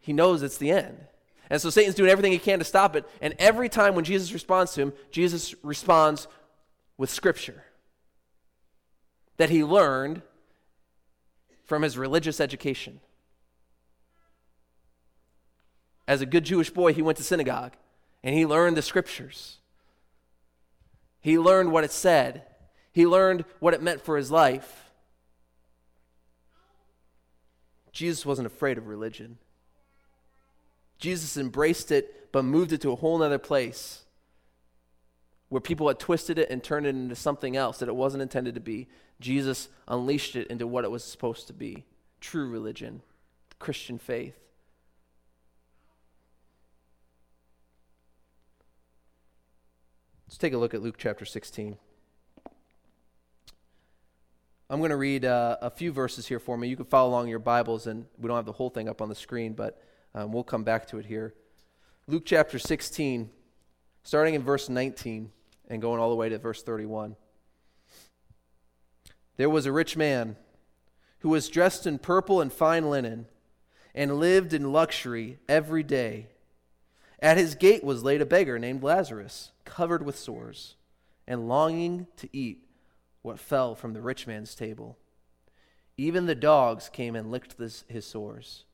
He 0.00 0.12
knows 0.12 0.42
it's 0.42 0.58
the 0.58 0.72
end. 0.72 1.06
And 1.48 1.60
so 1.60 1.70
Satan's 1.70 1.94
doing 1.94 2.10
everything 2.10 2.32
he 2.32 2.38
can 2.38 2.58
to 2.58 2.64
stop 2.64 2.96
it. 2.96 3.04
And 3.20 3.34
every 3.38 3.68
time 3.68 3.94
when 3.94 4.04
Jesus 4.04 4.32
responds 4.32 4.74
to 4.74 4.82
him, 4.82 4.92
Jesus 5.10 5.54
responds 5.62 6.26
with 6.96 7.10
Scripture 7.10 7.64
that 9.36 9.50
he 9.50 9.62
learned 9.62 10.22
from 11.64 11.82
his 11.82 11.98
religious 11.98 12.40
education. 12.40 13.00
As 16.08 16.20
a 16.20 16.26
good 16.26 16.44
Jewish 16.44 16.70
boy, 16.70 16.92
he 16.92 17.02
went 17.02 17.18
to 17.18 17.24
synagogue 17.24 17.72
and 18.22 18.34
he 18.34 18.46
learned 18.46 18.76
the 18.76 18.82
Scriptures. 18.82 19.58
He 21.20 21.38
learned 21.38 21.72
what 21.72 21.84
it 21.84 21.92
said, 21.92 22.44
he 22.92 23.06
learned 23.06 23.44
what 23.58 23.74
it 23.74 23.82
meant 23.82 24.00
for 24.00 24.16
his 24.16 24.30
life. 24.30 24.90
Jesus 27.92 28.24
wasn't 28.24 28.46
afraid 28.46 28.78
of 28.78 28.86
religion. 28.86 29.38
Jesus 30.98 31.36
embraced 31.36 31.92
it, 31.92 32.32
but 32.32 32.44
moved 32.44 32.72
it 32.72 32.80
to 32.82 32.92
a 32.92 32.96
whole 32.96 33.22
other 33.22 33.38
place 33.38 34.04
where 35.48 35.60
people 35.60 35.88
had 35.88 35.98
twisted 35.98 36.38
it 36.38 36.50
and 36.50 36.62
turned 36.62 36.86
it 36.86 36.90
into 36.90 37.14
something 37.14 37.56
else 37.56 37.78
that 37.78 37.88
it 37.88 37.94
wasn't 37.94 38.22
intended 38.22 38.54
to 38.54 38.60
be. 38.60 38.88
Jesus 39.20 39.68
unleashed 39.86 40.36
it 40.36 40.48
into 40.48 40.66
what 40.66 40.84
it 40.84 40.90
was 40.90 41.04
supposed 41.04 41.46
to 41.46 41.52
be 41.52 41.84
true 42.20 42.48
religion, 42.48 43.02
Christian 43.58 43.98
faith. 43.98 44.36
Let's 50.26 50.38
take 50.38 50.54
a 50.54 50.58
look 50.58 50.74
at 50.74 50.82
Luke 50.82 50.96
chapter 50.98 51.24
16. 51.24 51.76
I'm 54.68 54.80
going 54.80 54.90
to 54.90 54.96
read 54.96 55.24
uh, 55.24 55.58
a 55.62 55.70
few 55.70 55.92
verses 55.92 56.26
here 56.26 56.40
for 56.40 56.58
me. 56.58 56.66
You 56.66 56.74
can 56.74 56.86
follow 56.86 57.10
along 57.10 57.28
your 57.28 57.38
Bibles, 57.38 57.86
and 57.86 58.06
we 58.18 58.26
don't 58.26 58.36
have 58.36 58.46
the 58.46 58.52
whole 58.52 58.70
thing 58.70 58.88
up 58.88 59.00
on 59.00 59.08
the 59.08 59.14
screen, 59.14 59.52
but 59.52 59.80
um, 60.16 60.32
we'll 60.32 60.42
come 60.42 60.64
back 60.64 60.86
to 60.88 60.98
it 60.98 61.04
here. 61.04 61.34
Luke 62.08 62.24
chapter 62.24 62.58
16, 62.58 63.28
starting 64.02 64.34
in 64.34 64.42
verse 64.42 64.68
19 64.68 65.30
and 65.68 65.82
going 65.82 66.00
all 66.00 66.08
the 66.08 66.16
way 66.16 66.30
to 66.30 66.38
verse 66.38 66.62
31. 66.62 67.16
There 69.36 69.50
was 69.50 69.66
a 69.66 69.72
rich 69.72 69.96
man 69.96 70.36
who 71.18 71.28
was 71.28 71.50
dressed 71.50 71.86
in 71.86 71.98
purple 71.98 72.40
and 72.40 72.50
fine 72.50 72.88
linen 72.88 73.26
and 73.94 74.18
lived 74.18 74.54
in 74.54 74.72
luxury 74.72 75.38
every 75.48 75.82
day. 75.82 76.28
At 77.20 77.36
his 77.36 77.54
gate 77.54 77.84
was 77.84 78.02
laid 78.02 78.22
a 78.22 78.26
beggar 78.26 78.58
named 78.58 78.82
Lazarus, 78.82 79.52
covered 79.66 80.04
with 80.04 80.18
sores, 80.18 80.76
and 81.26 81.48
longing 81.48 82.06
to 82.16 82.28
eat 82.32 82.66
what 83.20 83.38
fell 83.38 83.74
from 83.74 83.92
the 83.92 84.00
rich 84.00 84.26
man's 84.26 84.54
table. 84.54 84.96
Even 85.98 86.24
the 86.24 86.34
dogs 86.34 86.88
came 86.88 87.14
and 87.14 87.30
licked 87.30 87.58
this, 87.58 87.84
his 87.88 88.06
sores. 88.06 88.64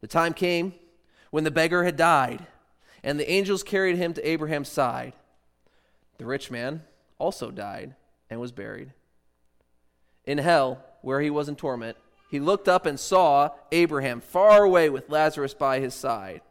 The 0.00 0.06
time 0.06 0.32
came 0.32 0.74
when 1.30 1.44
the 1.44 1.50
beggar 1.50 1.84
had 1.84 1.96
died, 1.96 2.46
and 3.02 3.18
the 3.18 3.30
angels 3.30 3.62
carried 3.62 3.96
him 3.96 4.14
to 4.14 4.28
Abraham's 4.28 4.68
side. 4.68 5.12
The 6.18 6.26
rich 6.26 6.50
man 6.50 6.82
also 7.18 7.50
died 7.50 7.94
and 8.28 8.40
was 8.40 8.52
buried. 8.52 8.92
In 10.24 10.38
hell, 10.38 10.84
where 11.02 11.20
he 11.20 11.30
was 11.30 11.48
in 11.48 11.56
torment, 11.56 11.96
he 12.30 12.38
looked 12.38 12.68
up 12.68 12.86
and 12.86 13.00
saw 13.00 13.50
Abraham 13.72 14.20
far 14.20 14.62
away 14.62 14.88
with 14.88 15.10
Lazarus 15.10 15.54
by 15.54 15.80
his 15.80 15.94
side. 15.94 16.42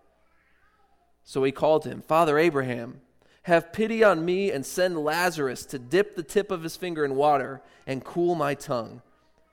So 1.24 1.44
he 1.44 1.51
called 1.51 1.86
him, 1.86 2.01
Father 2.01 2.38
Abraham, 2.38 3.01
have 3.44 3.72
pity 3.72 4.03
on 4.03 4.25
me 4.25 4.51
and 4.51 4.65
send 4.65 4.98
Lazarus 4.98 5.65
to 5.68 5.79
dip 5.79 6.15
the 6.15 6.24
tip 6.24 6.51
of 6.51 6.63
his 6.63 6.75
finger 6.75 7.06
in 7.06 7.15
water 7.15 7.62
and 7.88 8.03
cool 8.03 8.36
my 8.36 8.53
tongue, 8.53 9.01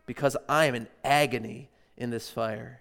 because 0.07 0.37
I 0.49 0.67
am 0.67 0.75
in 0.75 0.89
agony 1.05 1.69
in 1.97 2.11
this 2.11 2.29
fire. 2.29 2.81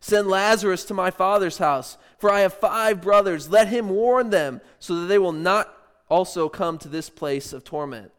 Send 0.00 0.28
Lazarus 0.28 0.84
to 0.84 0.94
my 0.94 1.10
father's 1.10 1.58
house, 1.58 1.98
for 2.18 2.30
I 2.30 2.40
have 2.40 2.54
five 2.54 3.02
brothers. 3.02 3.50
Let 3.50 3.68
him 3.68 3.90
warn 3.90 4.30
them, 4.30 4.62
so 4.78 4.94
that 5.00 5.06
they 5.06 5.18
will 5.18 5.32
not 5.32 5.74
also 6.08 6.48
come 6.48 6.78
to 6.78 6.88
this 6.88 7.10
place 7.10 7.52
of 7.52 7.64
torment. 7.64 8.10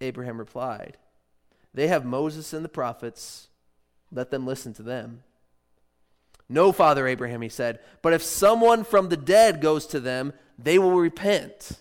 Abraham 0.00 0.38
replied, 0.38 0.96
They 1.74 1.88
have 1.88 2.04
Moses 2.04 2.52
and 2.52 2.64
the 2.64 2.70
prophets. 2.70 3.48
Let 4.10 4.30
them 4.30 4.46
listen 4.46 4.72
to 4.74 4.82
them. 4.82 5.22
No, 6.48 6.72
Father 6.72 7.06
Abraham, 7.06 7.42
he 7.42 7.50
said, 7.50 7.78
but 8.00 8.14
if 8.14 8.22
someone 8.22 8.82
from 8.82 9.10
the 9.10 9.18
dead 9.18 9.60
goes 9.60 9.86
to 9.88 10.00
them, 10.00 10.32
they 10.58 10.78
will 10.78 10.98
repent. 10.98 11.72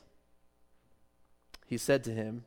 He 1.65 1.77
said 1.77 2.03
to 2.03 2.11
him, 2.11 2.43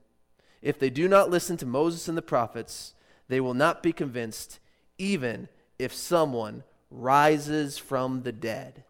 If 0.60 0.78
they 0.78 0.90
do 0.90 1.08
not 1.08 1.30
listen 1.30 1.56
to 1.58 1.66
Moses 1.66 2.08
and 2.08 2.18
the 2.18 2.22
prophets, 2.22 2.92
they 3.28 3.40
will 3.40 3.54
not 3.54 3.82
be 3.82 3.92
convinced, 3.92 4.58
even 4.98 5.48
if 5.80 5.94
someone 5.94 6.62
rises 6.90 7.78
from 7.78 8.22
the 8.22 8.32
dead. 8.32 8.84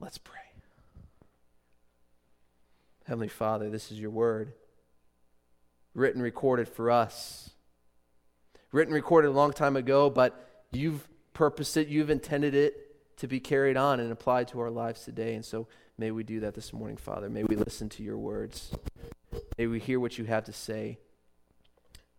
Let's 0.00 0.18
pray. 0.18 0.40
Heavenly 3.06 3.28
Father, 3.28 3.70
this 3.70 3.92
is 3.92 4.00
your 4.00 4.10
word, 4.10 4.54
written, 5.94 6.20
recorded 6.20 6.68
for 6.68 6.90
us. 6.90 7.50
Written, 8.72 8.92
recorded 8.92 9.28
a 9.28 9.30
long 9.30 9.52
time 9.52 9.76
ago, 9.76 10.10
but 10.10 10.64
you've 10.72 11.06
purposed 11.32 11.76
it, 11.76 11.86
you've 11.86 12.10
intended 12.10 12.54
it 12.56 13.16
to 13.18 13.28
be 13.28 13.38
carried 13.38 13.76
on 13.76 14.00
and 14.00 14.10
applied 14.10 14.48
to 14.48 14.60
our 14.60 14.70
lives 14.70 15.04
today. 15.04 15.34
And 15.34 15.44
so 15.44 15.68
may 15.96 16.10
we 16.10 16.24
do 16.24 16.40
that 16.40 16.54
this 16.54 16.72
morning, 16.72 16.96
Father. 16.96 17.30
May 17.30 17.44
we 17.44 17.54
listen 17.54 17.88
to 17.90 18.02
your 18.02 18.18
words. 18.18 18.72
May 19.56 19.68
we 19.68 19.78
hear 19.78 20.00
what 20.00 20.18
you 20.18 20.24
have 20.24 20.44
to 20.44 20.52
say. 20.52 20.98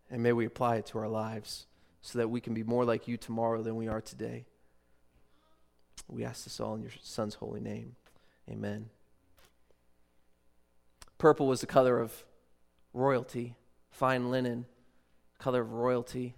And 0.10 0.22
may 0.22 0.34
we 0.34 0.46
apply 0.46 0.78
it 0.78 0.86
to 0.88 1.00
our 1.00 1.08
lives 1.08 1.66
so 2.02 2.20
that 2.20 2.30
we 2.30 2.40
can 2.40 2.54
be 2.54 2.64
more 2.64 2.86
like 2.86 3.08
you 3.08 3.18
tomorrow 3.18 3.64
than 3.64 3.76
we 3.76 3.88
are 3.88 4.02
today. 4.02 4.46
We 6.08 6.24
ask 6.24 6.44
this 6.44 6.60
all 6.60 6.76
in 6.76 6.82
your 6.82 6.92
Son's 7.02 7.36
holy 7.36 7.60
name. 7.60 7.96
Amen. 8.50 8.90
Purple 11.18 11.48
was 11.48 11.62
the 11.62 11.68
color 11.68 12.00
of 12.00 12.26
royalty, 12.94 13.56
fine 13.90 14.30
linen, 14.30 14.66
color 15.40 15.62
of 15.62 15.72
royalty. 15.74 16.36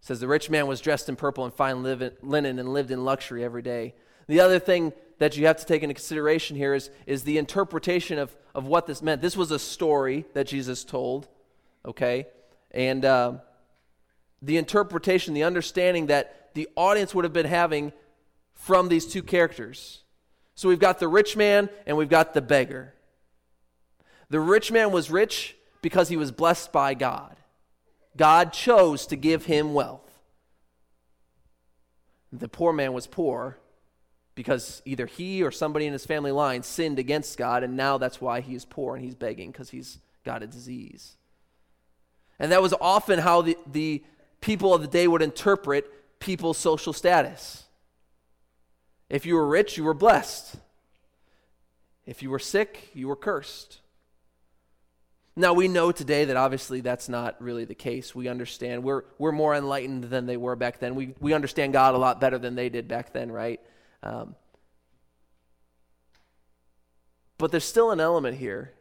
It 0.00 0.06
says 0.06 0.20
the 0.20 0.28
rich 0.28 0.50
man 0.50 0.66
was 0.66 0.80
dressed 0.80 1.08
in 1.08 1.16
purple 1.16 1.44
and 1.44 1.54
fine 1.54 1.82
linen 1.82 2.58
and 2.58 2.68
lived 2.68 2.90
in 2.90 3.04
luxury 3.04 3.42
every 3.42 3.62
day. 3.62 3.94
The 4.26 4.40
other 4.40 4.58
thing 4.58 4.92
that 5.18 5.36
you 5.36 5.46
have 5.46 5.56
to 5.56 5.64
take 5.64 5.82
into 5.82 5.94
consideration 5.94 6.56
here 6.56 6.74
is, 6.74 6.90
is 7.06 7.24
the 7.24 7.38
interpretation 7.38 8.18
of, 8.18 8.36
of 8.54 8.66
what 8.66 8.86
this 8.86 9.00
meant. 9.00 9.22
This 9.22 9.36
was 9.36 9.50
a 9.50 9.58
story 9.58 10.26
that 10.34 10.46
Jesus 10.46 10.84
told 10.84 11.28
okay? 11.88 12.26
And 12.70 13.04
uh, 13.04 13.32
the 14.40 14.56
interpretation, 14.56 15.34
the 15.34 15.44
understanding 15.44 16.06
that 16.06 16.50
the 16.54 16.68
audience 16.76 17.14
would 17.14 17.24
have 17.24 17.32
been 17.32 17.46
having 17.46 17.92
from 18.54 18.88
these 18.88 19.06
two 19.06 19.22
characters. 19.22 20.02
So 20.54 20.68
we've 20.68 20.78
got 20.78 20.98
the 20.98 21.08
rich 21.08 21.36
man 21.36 21.68
and 21.86 21.96
we've 21.96 22.08
got 22.08 22.34
the 22.34 22.42
beggar. 22.42 22.94
The 24.30 24.40
rich 24.40 24.70
man 24.70 24.92
was 24.92 25.10
rich 25.10 25.56
because 25.80 26.08
he 26.08 26.16
was 26.16 26.30
blessed 26.30 26.72
by 26.72 26.94
God. 26.94 27.36
God 28.16 28.52
chose 28.52 29.06
to 29.06 29.16
give 29.16 29.46
him 29.46 29.72
wealth. 29.74 30.02
The 32.32 32.48
poor 32.48 32.72
man 32.72 32.92
was 32.92 33.06
poor 33.06 33.58
because 34.34 34.82
either 34.84 35.06
he 35.06 35.42
or 35.42 35.50
somebody 35.50 35.86
in 35.86 35.92
his 35.92 36.04
family 36.04 36.32
line 36.32 36.62
sinned 36.62 36.98
against 36.98 37.38
God, 37.38 37.62
and 37.64 37.76
now 37.76 37.96
that's 37.96 38.20
why 38.20 38.40
he 38.40 38.54
is 38.54 38.64
poor 38.64 38.94
and 38.94 39.04
he's 39.04 39.14
begging 39.14 39.50
because 39.50 39.70
he's 39.70 39.98
got 40.24 40.42
a 40.42 40.46
disease. 40.46 41.16
And 42.38 42.52
that 42.52 42.62
was 42.62 42.74
often 42.80 43.18
how 43.18 43.42
the, 43.42 43.56
the 43.70 44.02
people 44.40 44.74
of 44.74 44.82
the 44.82 44.88
day 44.88 45.08
would 45.08 45.22
interpret 45.22 46.20
people's 46.20 46.58
social 46.58 46.92
status. 46.92 47.64
If 49.08 49.26
you 49.26 49.34
were 49.34 49.46
rich, 49.46 49.76
you 49.76 49.84
were 49.84 49.94
blessed. 49.94 50.56
If 52.06 52.22
you 52.22 52.30
were 52.30 52.38
sick, 52.38 52.90
you 52.94 53.08
were 53.08 53.16
cursed. 53.16 53.80
Now, 55.34 55.52
we 55.52 55.68
know 55.68 55.92
today 55.92 56.24
that 56.24 56.36
obviously 56.36 56.80
that's 56.80 57.08
not 57.08 57.40
really 57.40 57.64
the 57.64 57.74
case. 57.74 58.14
We 58.14 58.28
understand. 58.28 58.82
We're, 58.82 59.04
we're 59.18 59.32
more 59.32 59.54
enlightened 59.54 60.04
than 60.04 60.26
they 60.26 60.36
were 60.36 60.56
back 60.56 60.80
then. 60.80 60.94
We, 60.94 61.14
we 61.20 61.32
understand 61.32 61.72
God 61.72 61.94
a 61.94 61.98
lot 61.98 62.20
better 62.20 62.38
than 62.38 62.54
they 62.56 62.68
did 62.68 62.88
back 62.88 63.12
then, 63.12 63.30
right? 63.30 63.60
Um, 64.02 64.34
but 67.38 67.52
there's 67.52 67.64
still 67.64 67.92
an 67.92 68.00
element 68.00 68.36
here 68.36 68.72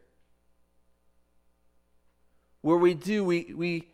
where 2.68 2.76
we 2.76 2.94
do, 2.94 3.24
we, 3.24 3.54
we, 3.56 3.88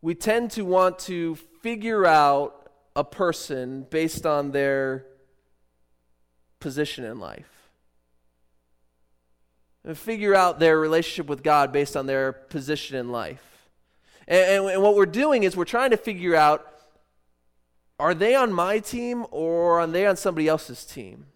we 0.00 0.14
tend 0.14 0.50
to 0.52 0.62
want 0.62 0.98
to 0.98 1.34
figure 1.60 2.06
out 2.06 2.70
a 2.96 3.04
person 3.04 3.86
based 3.90 4.24
on 4.24 4.50
their 4.50 5.04
position 6.58 7.04
in 7.04 7.20
life. 7.20 7.68
And 9.84 9.96
figure 9.96 10.34
out 10.34 10.58
their 10.58 10.80
relationship 10.80 11.26
with 11.26 11.42
God 11.42 11.70
based 11.70 11.98
on 11.98 12.06
their 12.06 12.32
position 12.32 12.96
in 12.96 13.12
life. 13.12 13.44
And, 14.26 14.40
and, 14.40 14.70
and 14.70 14.82
what 14.82 14.96
we're 14.96 15.04
doing 15.04 15.42
is 15.42 15.54
we're 15.54 15.66
trying 15.66 15.90
to 15.90 15.98
figure 15.98 16.34
out 16.34 16.66
are 18.00 18.14
they 18.14 18.34
on 18.34 18.54
my 18.54 18.78
team 18.78 19.26
or 19.30 19.80
are 19.80 19.86
they 19.86 20.06
on 20.06 20.16
somebody 20.16 20.48
else's 20.48 20.86
team? 20.86 21.26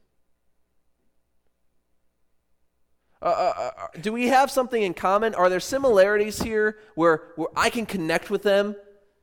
Uh, 3.23 3.27
uh, 3.27 3.53
uh, 3.57 3.71
uh, 3.83 3.87
do 4.01 4.13
we 4.13 4.29
have 4.29 4.51
something 4.51 4.83
in 4.83 4.95
common? 4.95 5.33
Are 5.35 5.49
there 5.49 5.61
similarities 5.61 6.43
here 6.43 6.77
where, 6.97 7.23
where 7.37 7.49
I 7.55 7.71
can 7.71 7.87
connect 7.87 8.31
with 8.31 8.43
them 8.43 8.75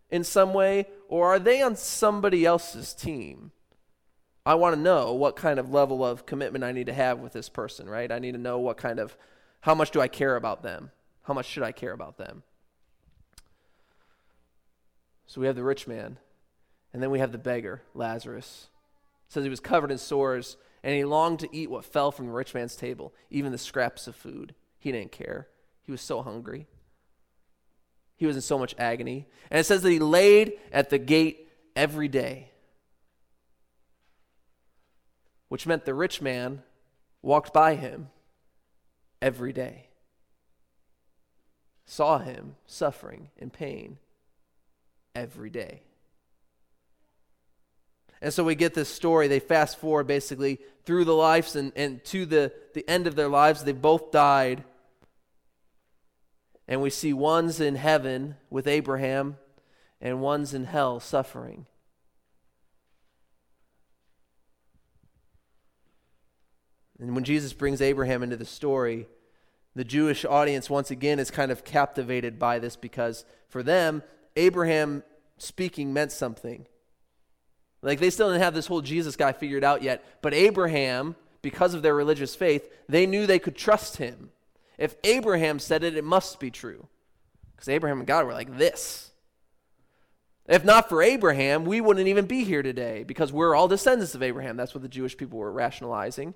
in 0.10 0.24
some 0.24 0.54
way? 0.54 0.86
Or 1.10 1.28
are 1.28 1.40
they 1.40 1.62
on 1.62 1.76
somebody 1.76 2.46
else's 2.46 2.94
team? 2.94 3.52
I 4.46 4.56
want 4.56 4.76
to 4.76 4.82
know 4.82 5.14
what 5.14 5.36
kind 5.36 5.60
of 5.60 5.72
level 5.72 6.06
of 6.06 6.26
commitment 6.26 6.64
I 6.64 6.72
need 6.72 6.86
to 6.86 6.94
have 6.94 7.20
with 7.20 7.34
this 7.34 7.50
person, 7.50 7.90
right? 7.90 8.10
I 8.10 8.20
need 8.20 8.32
to 8.32 8.38
know 8.38 8.58
what 8.60 8.78
kind 8.78 9.00
of, 9.00 9.18
how 9.62 9.76
much 9.76 9.92
do 9.92 10.00
I 10.00 10.08
care 10.08 10.38
about 10.38 10.64
them? 10.64 10.92
How 11.24 11.34
much 11.34 11.46
should 11.46 11.64
I 11.64 11.74
care 11.74 11.92
about 11.92 12.18
them? 12.18 12.44
So 15.28 15.42
we 15.42 15.48
have 15.48 15.58
the 15.58 15.64
rich 15.64 15.88
man, 15.88 16.18
and 16.94 17.04
then 17.04 17.12
we 17.12 17.20
have 17.20 17.32
the 17.32 17.38
beggar, 17.38 17.84
Lazarus. 17.94 18.70
It 19.28 19.34
says 19.34 19.44
he 19.44 19.50
was 19.50 19.60
covered 19.60 19.92
in 19.92 19.98
sores 19.98 20.58
and 20.84 20.96
he 20.96 21.04
longed 21.04 21.40
to 21.40 21.56
eat 21.56 21.70
what 21.70 21.86
fell 21.86 22.12
from 22.12 22.28
the 22.28 22.32
rich 22.32 22.54
man's 22.54 22.76
table, 22.76 23.14
even 23.30 23.52
the 23.52 23.58
scraps 23.58 24.08
of 24.08 24.16
food. 24.16 24.56
He 24.78 24.92
didn't 24.92 25.12
care. 25.12 25.48
He 25.82 25.92
was 25.92 26.02
so 26.02 26.22
hungry. 26.22 26.68
He 28.16 28.26
was 28.26 28.36
in 28.36 28.42
so 28.42 28.58
much 28.58 28.76
agony. 28.78 29.28
And 29.50 29.60
it 29.60 29.66
says 29.66 29.82
that 29.82 29.92
he 29.92 30.00
laid 30.00 30.54
at 30.72 30.90
the 30.90 30.98
gate 30.98 31.50
every 31.76 32.08
day, 32.08 32.52
which 35.48 35.66
meant 35.66 35.86
the 35.86 35.94
rich 35.94 36.22
man 36.22 36.64
walked 37.22 37.54
by 37.54 37.76
him 37.76 38.10
every 39.22 39.52
day, 39.52 39.88
saw 41.86 42.20
him 42.20 42.56
suffering 42.66 43.30
in 43.38 43.50
pain 43.50 43.98
every 45.16 45.50
day. 45.50 45.84
And 48.22 48.34
so 48.34 48.44
we 48.44 48.56
get 48.56 48.74
this 48.74 48.90
story. 48.90 49.28
They 49.28 49.40
fast 49.40 49.80
forward 49.80 50.08
basically 50.08 50.60
through 50.86 51.06
the 51.06 51.16
lives 51.16 51.56
and, 51.56 51.72
and 51.76 52.04
to 52.06 52.26
the, 52.26 52.52
the 52.74 52.88
end 52.90 53.08
of 53.08 53.16
their 53.16 53.30
lives. 53.30 53.64
They 53.64 53.72
both 53.72 54.12
died. 54.12 54.64
And 56.68 56.82
we 56.82 56.90
see 56.90 57.14
one's 57.14 57.60
in 57.60 57.76
heaven 57.76 58.36
with 58.50 58.68
Abraham 58.68 59.38
and 60.02 60.22
one's 60.22 60.54
in 60.54 60.66
hell 60.66 61.00
suffering. 61.00 61.66
And 67.00 67.16
when 67.16 67.24
Jesus 67.24 67.54
brings 67.54 67.82
Abraham 67.82 68.24
into 68.24 68.36
the 68.36 68.46
story, 68.46 69.08
the 69.74 69.86
Jewish 69.86 70.26
audience 70.26 70.70
once 70.70 70.92
again 70.92 71.20
is 71.20 71.32
kind 71.32 71.52
of 71.52 71.64
captivated 71.64 72.38
by 72.38 72.60
this 72.60 72.76
because 72.76 73.24
for 73.48 73.64
them, 73.64 74.04
Abraham 74.36 75.04
speaking 75.38 75.94
meant 75.94 76.12
something. 76.12 76.66
Like 77.82 78.00
they 78.00 78.10
still 78.10 78.30
didn't 78.30 78.44
have 78.44 78.54
this 78.54 78.68
whole 78.68 78.82
Jesus 78.82 79.16
guy 79.16 79.32
figured 79.32 79.64
out 79.64 79.82
yet. 79.82 80.04
But 80.22 80.34
Abraham, 80.34 81.16
because 81.42 81.74
of 81.74 81.82
their 81.82 81.96
religious 81.96 82.36
faith, 82.36 82.70
they 82.88 83.06
knew 83.06 83.26
they 83.26 83.40
could 83.40 83.56
trust 83.56 83.98
him. 83.98 84.32
If 84.78 84.96
Abraham 85.04 85.60
said 85.60 85.84
it, 85.84 85.96
it 85.96 86.04
must 86.04 86.40
be 86.40 86.52
true. 86.52 86.88
Because 87.56 87.70
Abraham 87.70 88.00
and 88.00 88.08
God 88.08 88.26
were 88.26 88.34
like 88.34 88.58
this. 88.58 89.12
If 90.48 90.66
not 90.66 90.90
for 90.90 91.04
Abraham, 91.04 91.64
we 91.66 91.80
wouldn't 91.80 92.08
even 92.08 92.26
be 92.26 92.44
here 92.44 92.64
today 92.64 93.04
because 93.04 93.32
we're 93.32 93.56
all 93.56 93.68
descendants 93.68 94.16
of 94.16 94.24
Abraham. 94.24 94.58
That's 94.58 94.74
what 94.74 94.82
the 94.82 94.90
Jewish 94.90 95.16
people 95.16 95.38
were 95.38 95.52
rationalizing. 95.52 96.34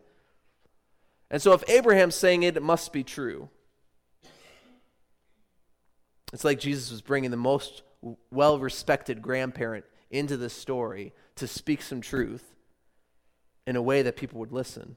And 1.32 1.41
so 1.41 1.53
if 1.53 1.67
Abraham's 1.67 2.13
saying 2.13 2.43
it, 2.43 2.56
it 2.56 2.62
must 2.62 2.93
be 2.93 3.03
true. 3.03 3.49
It's 6.32 6.43
like 6.43 6.60
Jesus 6.60 6.91
was 6.91 7.01
bringing 7.01 7.32
the 7.32 7.38
most 7.38 7.82
well 8.32 8.60
respected 8.60 9.21
grandparent 9.21 9.86
into 10.12 10.38
the 10.38 10.49
story 10.49 11.13
to 11.36 11.48
speak 11.48 11.82
some 11.82 12.02
truth 12.02 12.56
in 13.65 13.76
a 13.76 13.82
way 13.82 14.02
that 14.02 14.15
people 14.15 14.39
would 14.39 14.52
listen. 14.52 14.96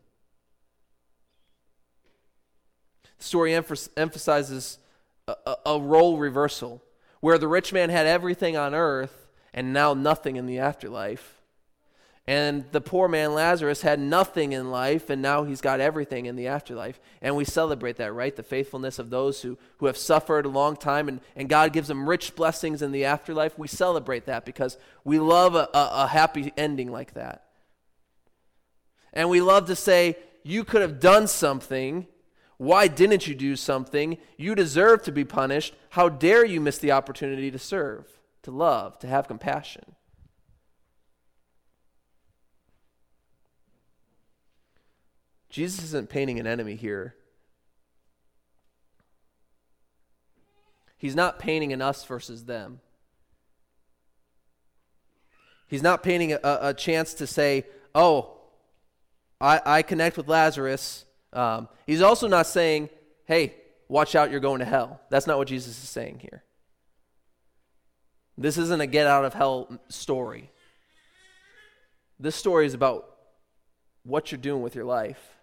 The 3.18 3.24
story 3.24 3.54
emphasizes 3.54 4.78
a, 5.26 5.34
a, 5.46 5.56
a 5.66 5.80
role 5.80 6.18
reversal 6.18 6.82
where 7.20 7.38
the 7.38 7.48
rich 7.48 7.72
man 7.72 7.90
had 7.90 8.06
everything 8.06 8.56
on 8.56 8.74
earth 8.74 9.28
and 9.54 9.72
now 9.72 9.94
nothing 9.94 10.36
in 10.36 10.46
the 10.46 10.58
afterlife. 10.58 11.35
And 12.28 12.64
the 12.72 12.80
poor 12.80 13.06
man 13.06 13.34
Lazarus 13.34 13.82
had 13.82 14.00
nothing 14.00 14.52
in 14.52 14.72
life, 14.72 15.10
and 15.10 15.22
now 15.22 15.44
he's 15.44 15.60
got 15.60 15.78
everything 15.78 16.26
in 16.26 16.34
the 16.34 16.48
afterlife. 16.48 16.98
And 17.22 17.36
we 17.36 17.44
celebrate 17.44 17.96
that, 17.96 18.12
right? 18.12 18.34
The 18.34 18.42
faithfulness 18.42 18.98
of 18.98 19.10
those 19.10 19.42
who, 19.42 19.56
who 19.78 19.86
have 19.86 19.96
suffered 19.96 20.44
a 20.44 20.48
long 20.48 20.76
time, 20.76 21.08
and, 21.08 21.20
and 21.36 21.48
God 21.48 21.72
gives 21.72 21.86
them 21.86 22.08
rich 22.08 22.34
blessings 22.34 22.82
in 22.82 22.90
the 22.90 23.04
afterlife. 23.04 23.56
We 23.56 23.68
celebrate 23.68 24.26
that 24.26 24.44
because 24.44 24.76
we 25.04 25.20
love 25.20 25.54
a, 25.54 25.68
a, 25.72 25.90
a 25.92 26.06
happy 26.08 26.52
ending 26.56 26.90
like 26.90 27.14
that. 27.14 27.44
And 29.12 29.30
we 29.30 29.40
love 29.40 29.66
to 29.66 29.76
say, 29.76 30.16
You 30.42 30.64
could 30.64 30.82
have 30.82 30.98
done 30.98 31.28
something. 31.28 32.08
Why 32.58 32.88
didn't 32.88 33.28
you 33.28 33.36
do 33.36 33.54
something? 33.54 34.18
You 34.36 34.56
deserve 34.56 35.02
to 35.02 35.12
be 35.12 35.24
punished. 35.24 35.74
How 35.90 36.08
dare 36.08 36.44
you 36.44 36.60
miss 36.60 36.78
the 36.78 36.90
opportunity 36.90 37.50
to 37.52 37.58
serve, 37.58 38.06
to 38.42 38.50
love, 38.50 38.98
to 39.00 39.06
have 39.06 39.28
compassion? 39.28 39.95
Jesus 45.48 45.84
isn't 45.84 46.08
painting 46.08 46.38
an 46.40 46.46
enemy 46.46 46.74
here. 46.74 47.14
He's 50.96 51.14
not 51.14 51.38
painting 51.38 51.72
an 51.72 51.82
us 51.82 52.04
versus 52.04 52.44
them. 52.44 52.80
He's 55.68 55.82
not 55.82 56.02
painting 56.02 56.32
a, 56.32 56.40
a 56.42 56.74
chance 56.74 57.14
to 57.14 57.26
say, 57.26 57.64
oh, 57.94 58.36
I, 59.40 59.60
I 59.64 59.82
connect 59.82 60.16
with 60.16 60.28
Lazarus. 60.28 61.04
Um, 61.32 61.68
he's 61.86 62.02
also 62.02 62.28
not 62.28 62.46
saying, 62.46 62.88
hey, 63.26 63.54
watch 63.88 64.14
out, 64.14 64.30
you're 64.30 64.40
going 64.40 64.60
to 64.60 64.64
hell. 64.64 65.00
That's 65.10 65.26
not 65.26 65.38
what 65.38 65.48
Jesus 65.48 65.82
is 65.82 65.88
saying 65.88 66.20
here. 66.20 66.44
This 68.38 68.58
isn't 68.58 68.80
a 68.80 68.86
get 68.86 69.06
out 69.06 69.24
of 69.24 69.34
hell 69.34 69.80
story. 69.88 70.50
This 72.18 72.36
story 72.36 72.66
is 72.66 72.74
about 72.74 73.08
what 74.02 74.30
you're 74.30 74.40
doing 74.40 74.62
with 74.62 74.74
your 74.74 74.84
life 74.84 75.35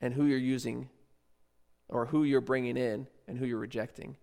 and 0.00 0.14
who 0.14 0.24
you're 0.24 0.38
using 0.38 0.88
or 1.88 2.06
who 2.06 2.24
you're 2.24 2.40
bringing 2.40 2.76
in 2.76 3.06
and 3.28 3.38
who 3.38 3.46
you're 3.46 3.58
rejecting. 3.58 4.16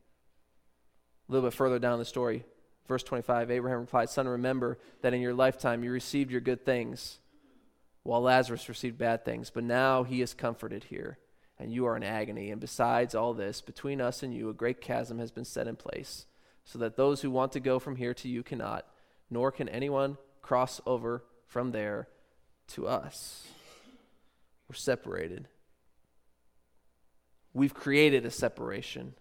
A 1.27 1.31
little 1.31 1.49
bit 1.49 1.55
further 1.55 1.79
down 1.79 1.99
the 1.99 2.05
story, 2.05 2.43
verse 2.87 3.03
25 3.03 3.49
Abraham 3.51 3.79
replied, 3.81 4.09
Son, 4.09 4.27
remember 4.27 4.77
that 5.01 5.13
in 5.13 5.21
your 5.21 5.33
lifetime 5.33 5.83
you 5.83 5.91
received 5.91 6.31
your 6.31 6.41
good 6.41 6.65
things, 6.65 7.19
while 8.03 8.21
Lazarus 8.21 8.67
received 8.67 8.97
bad 8.97 9.23
things. 9.23 9.49
But 9.49 9.63
now 9.63 10.03
he 10.03 10.21
is 10.21 10.33
comforted 10.33 10.85
here, 10.85 11.17
and 11.57 11.71
you 11.71 11.85
are 11.85 11.95
in 11.95 12.03
agony. 12.03 12.51
And 12.51 12.59
besides 12.59 13.15
all 13.15 13.33
this, 13.33 13.61
between 13.61 14.01
us 14.01 14.23
and 14.23 14.33
you, 14.33 14.49
a 14.49 14.53
great 14.53 14.81
chasm 14.81 15.19
has 15.19 15.31
been 15.31 15.45
set 15.45 15.67
in 15.67 15.77
place, 15.77 16.25
so 16.65 16.77
that 16.79 16.97
those 16.97 17.21
who 17.21 17.31
want 17.31 17.53
to 17.53 17.59
go 17.59 17.79
from 17.79 17.95
here 17.95 18.13
to 18.15 18.27
you 18.27 18.43
cannot, 18.43 18.85
nor 19.29 19.51
can 19.51 19.69
anyone 19.69 20.17
cross 20.41 20.81
over 20.85 21.23
from 21.47 21.71
there 21.71 22.09
to 22.67 22.87
us. 22.87 23.47
We're 24.67 24.75
separated. 24.75 25.47
We've 27.53 27.73
created 27.73 28.25
a 28.25 28.31
separation. 28.31 29.13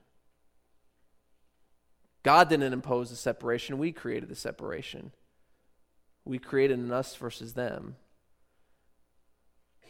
God 2.22 2.48
didn't 2.48 2.72
impose 2.72 3.10
a 3.10 3.16
separation, 3.16 3.78
we 3.78 3.92
created 3.92 4.28
the 4.28 4.36
separation. 4.36 5.12
We 6.24 6.38
created 6.38 6.78
an 6.78 6.92
us 6.92 7.16
versus 7.16 7.54
them. 7.54 7.96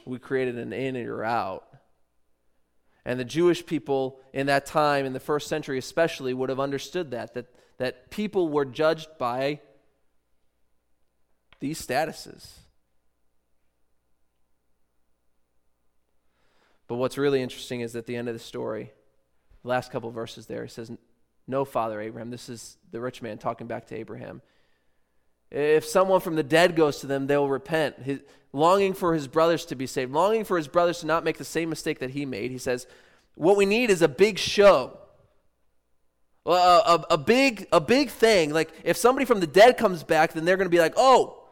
We 0.06 0.18
created 0.18 0.56
an 0.56 0.72
in 0.72 0.96
or 0.96 1.22
out. 1.22 1.66
And 3.04 3.20
the 3.20 3.24
Jewish 3.24 3.66
people 3.66 4.18
in 4.32 4.46
that 4.46 4.64
time, 4.64 5.04
in 5.04 5.12
the 5.12 5.20
first 5.20 5.48
century 5.48 5.76
especially, 5.76 6.32
would 6.32 6.48
have 6.48 6.60
understood 6.60 7.10
that, 7.10 7.34
that, 7.34 7.46
that 7.78 8.10
people 8.10 8.48
were 8.48 8.64
judged 8.64 9.08
by 9.18 9.60
these 11.60 11.84
statuses. 11.84 12.61
But 16.92 16.98
what's 16.98 17.16
really 17.16 17.40
interesting 17.40 17.80
is 17.80 17.96
at 17.96 18.04
the 18.04 18.16
end 18.16 18.28
of 18.28 18.34
the 18.34 18.38
story, 18.38 18.92
the 19.62 19.68
last 19.70 19.90
couple 19.90 20.10
verses 20.10 20.44
there, 20.44 20.62
he 20.62 20.68
says, 20.68 20.92
No, 21.46 21.64
Father 21.64 21.98
Abraham. 22.02 22.30
This 22.30 22.50
is 22.50 22.76
the 22.90 23.00
rich 23.00 23.22
man 23.22 23.38
talking 23.38 23.66
back 23.66 23.86
to 23.86 23.94
Abraham. 23.94 24.42
If 25.50 25.86
someone 25.86 26.20
from 26.20 26.34
the 26.34 26.42
dead 26.42 26.76
goes 26.76 27.00
to 27.00 27.06
them, 27.06 27.28
they 27.28 27.38
will 27.38 27.48
repent. 27.48 28.02
His, 28.02 28.20
longing 28.52 28.92
for 28.92 29.14
his 29.14 29.26
brothers 29.26 29.64
to 29.64 29.74
be 29.74 29.86
saved, 29.86 30.12
longing 30.12 30.44
for 30.44 30.58
his 30.58 30.68
brothers 30.68 31.00
to 31.00 31.06
not 31.06 31.24
make 31.24 31.38
the 31.38 31.46
same 31.46 31.70
mistake 31.70 31.98
that 32.00 32.10
he 32.10 32.26
made. 32.26 32.50
He 32.50 32.58
says, 32.58 32.86
What 33.36 33.56
we 33.56 33.64
need 33.64 33.88
is 33.88 34.02
a 34.02 34.06
big 34.08 34.38
show. 34.38 34.98
A, 36.44 36.50
a, 36.50 37.06
a, 37.12 37.16
big 37.16 37.68
a 37.72 37.80
big 37.80 38.10
thing. 38.10 38.52
Like 38.52 38.70
if 38.84 38.98
somebody 38.98 39.24
from 39.24 39.40
the 39.40 39.46
dead 39.46 39.78
comes 39.78 40.02
back, 40.02 40.34
then 40.34 40.44
they're 40.44 40.58
going 40.58 40.66
to 40.66 40.76
be 40.76 40.78
like, 40.78 40.94
"Oh, 40.98 41.42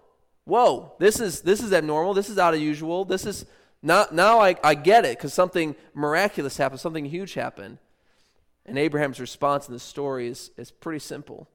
whoa, 0.44 0.92
this 0.98 1.18
is 1.18 1.40
this 1.40 1.62
is 1.62 1.72
abnormal. 1.72 2.12
This 2.12 2.28
is 2.28 2.36
out 2.36 2.52
of 2.52 2.60
usual. 2.60 3.06
This 3.06 3.24
is 3.24 3.46
not 3.82 4.14
now. 4.14 4.40
I 4.40 4.56
I 4.62 4.74
get 4.74 5.04
it 5.04 5.18
because 5.18 5.34
something 5.34 5.76
miraculous 5.94 6.56
happened. 6.56 6.80
Something 6.80 7.06
huge 7.06 7.34
happened." 7.34 7.78
And 8.66 8.78
Abraham's 8.78 9.20
response 9.20 9.68
in 9.68 9.74
the 9.74 9.80
story 9.80 10.28
is 10.28 10.50
is 10.56 10.70
pretty 10.70 11.00
simple. 11.00 11.48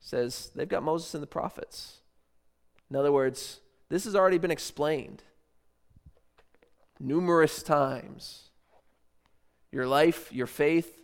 says 0.00 0.50
they've 0.54 0.68
got 0.68 0.82
Moses 0.82 1.14
and 1.14 1.22
the 1.22 1.28
prophets. 1.28 1.98
In 2.90 2.96
other 2.96 3.12
words, 3.12 3.60
this 3.88 4.04
has 4.04 4.14
already 4.14 4.38
been 4.38 4.50
explained 4.50 5.22
numerous 7.00 7.62
times. 7.62 8.50
Your 9.70 9.86
life, 9.86 10.32
your 10.32 10.46
faith, 10.46 11.00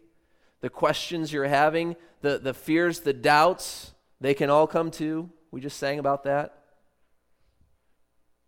the 0.61 0.71
questions 0.71 1.33
you're 1.33 1.47
having, 1.47 1.97
the, 2.23 2.39
the 2.39 2.55
fears, 2.55 3.01
the 3.01 3.13
doubts, 3.13 3.93
they 4.21 4.33
can 4.35 4.49
all 4.49 4.67
come 4.67 4.91
to. 4.93 5.31
We 5.51 5.61
just 5.61 5.79
sang 5.79 5.99
about 5.99 6.25
that. 6.25 6.59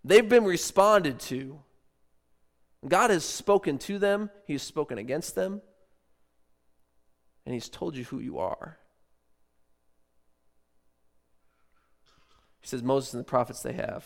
They've 0.03 0.29
been 0.29 0.45
responded 0.45 1.21
to. 1.21 1.61
God 2.89 3.11
has 3.11 3.25
spoken 3.25 3.79
to 3.79 3.99
them, 3.99 4.31
He's 4.47 4.63
spoken 4.63 4.99
against 4.99 5.35
them, 5.35 5.61
and 7.45 7.55
He's 7.55 7.69
told 7.69 7.97
you 7.97 8.05
who 8.05 8.19
you 8.19 8.39
are. 8.39 8.79
He 12.61 12.69
says, 12.69 12.83
Moses 12.83 13.15
and 13.15 13.21
the 13.21 13.25
prophets 13.25 13.63
they 13.63 13.75
have. 13.75 14.05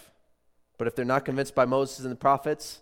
But 0.77 0.87
if 0.87 0.95
they're 0.95 1.05
not 1.05 1.25
convinced 1.25 1.55
by 1.55 1.65
Moses 1.65 2.01
and 2.01 2.13
the 2.13 2.17
prophets, 2.17 2.81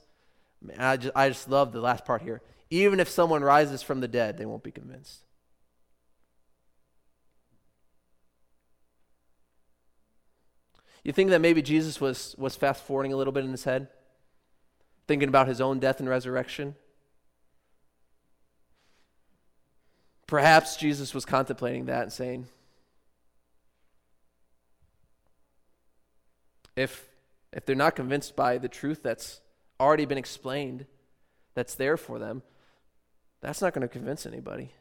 I 0.76 0.96
just, 0.96 1.16
I 1.16 1.28
just 1.28 1.48
love 1.48 1.72
the 1.72 1.80
last 1.80 2.04
part 2.04 2.22
here. 2.22 2.42
Even 2.70 3.00
if 3.00 3.08
someone 3.08 3.42
rises 3.42 3.82
from 3.82 4.00
the 4.00 4.08
dead, 4.08 4.38
they 4.38 4.46
won't 4.46 4.62
be 4.62 4.72
convinced. 4.72 5.20
You 11.04 11.12
think 11.12 11.30
that 11.30 11.40
maybe 11.40 11.62
Jesus 11.62 12.00
was, 12.00 12.34
was 12.36 12.56
fast 12.56 12.82
forwarding 12.84 13.12
a 13.12 13.16
little 13.16 13.32
bit 13.32 13.44
in 13.44 13.50
his 13.50 13.64
head? 13.64 13.88
Thinking 15.08 15.28
about 15.28 15.48
his 15.48 15.60
own 15.60 15.78
death 15.78 16.00
and 16.00 16.08
resurrection? 16.08 16.76
Perhaps 20.26 20.76
Jesus 20.76 21.14
was 21.14 21.24
contemplating 21.24 21.86
that 21.86 22.02
and 22.02 22.12
saying, 22.12 22.46
if, 26.76 27.08
if 27.54 27.64
they're 27.64 27.74
not 27.74 27.96
convinced 27.96 28.36
by 28.36 28.58
the 28.58 28.68
truth 28.68 29.02
that's 29.02 29.40
already 29.80 30.04
been 30.04 30.18
explained, 30.18 30.84
that's 31.54 31.74
there 31.74 31.96
for 31.96 32.18
them, 32.18 32.42
that's 33.40 33.62
not 33.62 33.72
going 33.72 33.82
to 33.82 33.88
convince 33.88 34.26
anybody. 34.26 34.72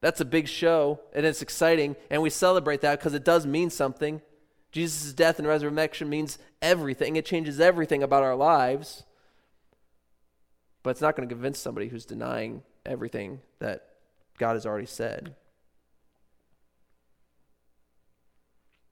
That's 0.00 0.22
a 0.22 0.24
big 0.24 0.48
show, 0.48 1.00
and 1.12 1.26
it's 1.26 1.42
exciting, 1.42 1.96
and 2.10 2.22
we 2.22 2.30
celebrate 2.30 2.80
that 2.80 2.98
because 2.98 3.12
it 3.12 3.24
does 3.24 3.44
mean 3.46 3.68
something. 3.68 4.22
Jesus' 4.74 5.12
death 5.12 5.38
and 5.38 5.46
resurrection 5.46 6.08
means 6.08 6.36
everything, 6.60 7.14
it 7.14 7.24
changes 7.24 7.60
everything 7.60 8.02
about 8.02 8.24
our 8.24 8.34
lives. 8.34 9.04
But 10.82 10.90
it's 10.90 11.00
not 11.00 11.14
going 11.14 11.28
to 11.28 11.32
convince 11.32 11.60
somebody 11.60 11.86
who's 11.86 12.04
denying 12.04 12.64
everything 12.84 13.40
that 13.60 13.86
God 14.36 14.54
has 14.54 14.66
already 14.66 14.86
said. 14.86 15.36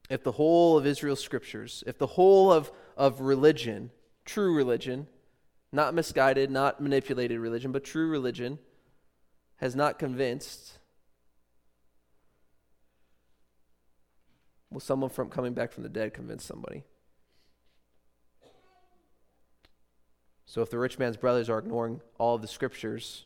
If 0.08 0.22
the 0.22 0.30
whole 0.30 0.78
of 0.78 0.86
Israel's 0.86 1.18
scriptures, 1.18 1.82
if 1.84 1.98
the 1.98 2.06
whole 2.06 2.52
of, 2.52 2.70
of 2.96 3.20
religion, 3.20 3.90
true 4.24 4.54
religion, 4.54 5.08
not 5.72 5.94
misguided, 5.94 6.48
not 6.48 6.80
manipulated 6.80 7.40
religion, 7.40 7.72
but 7.72 7.82
true 7.82 8.06
religion, 8.06 8.60
has 9.56 9.74
not 9.74 9.98
convinced, 9.98 10.78
will 14.72 14.80
someone 14.80 15.10
from 15.10 15.28
coming 15.28 15.54
back 15.54 15.72
from 15.72 15.82
the 15.82 15.88
dead 15.88 16.14
convince 16.14 16.44
somebody? 16.44 16.84
So 20.46 20.60
if 20.60 20.70
the 20.70 20.78
rich 20.78 20.98
man's 20.98 21.16
brothers 21.16 21.48
are 21.48 21.58
ignoring 21.58 22.00
all 22.18 22.34
of 22.34 22.42
the 22.42 22.48
scriptures, 22.48 23.24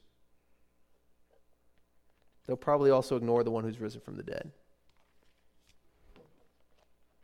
they'll 2.47 2.57
probably 2.57 2.91
also 2.91 3.17
ignore 3.17 3.43
the 3.43 3.51
one 3.51 3.65
who's 3.65 3.81
risen 3.81 4.01
from 4.01 4.17
the 4.17 4.23
dead. 4.23 4.53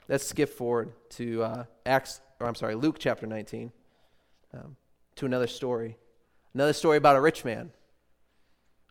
Let's 0.09 0.27
skip 0.27 0.49
forward 0.49 0.93
to 1.11 1.43
uh, 1.45 1.65
Acts, 1.87 2.21
or 2.41 2.49
I'm 2.49 2.57
sorry, 2.57 2.75
Luke 2.75 2.97
chapter 2.99 3.27
19 3.27 3.71
um, 4.53 4.77
to 5.17 5.27
another 5.27 5.47
story. 5.47 5.97
Another 6.53 6.73
story 6.73 6.97
about 6.97 7.17
a 7.17 7.21
rich 7.21 7.45
man 7.45 7.71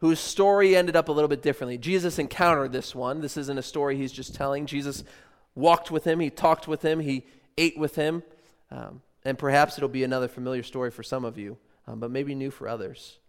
whose 0.02 0.20
story 0.20 0.76
ended 0.76 0.96
up 0.96 1.10
a 1.10 1.12
little 1.12 1.28
bit 1.28 1.44
differently. 1.44 1.78
Jesus 1.78 2.20
encountered 2.20 2.72
this 2.72 2.94
one. 2.94 3.22
This 3.22 3.38
isn't 3.38 3.58
a 3.58 3.64
story 3.64 3.96
he's 3.96 4.12
just 4.12 4.36
telling. 4.36 4.66
Jesus 4.66 5.04
walked 5.54 5.92
with 5.92 6.04
him, 6.06 6.20
he 6.20 6.30
talked 6.30 6.68
with 6.68 6.82
him, 6.82 7.00
he 7.00 7.26
ate 7.58 7.78
with 7.78 7.96
him. 7.96 8.24
Um, 8.72 9.02
and 9.24 9.38
perhaps 9.38 9.78
it'll 9.78 9.90
be 9.90 10.04
another 10.04 10.28
familiar 10.28 10.64
story 10.64 10.90
for 10.90 11.04
some 11.04 11.24
of 11.24 11.38
you, 11.38 11.58
um, 11.88 12.00
but 12.00 12.10
maybe 12.10 12.34
new 12.34 12.50
for 12.50 12.68
others. 12.68 13.20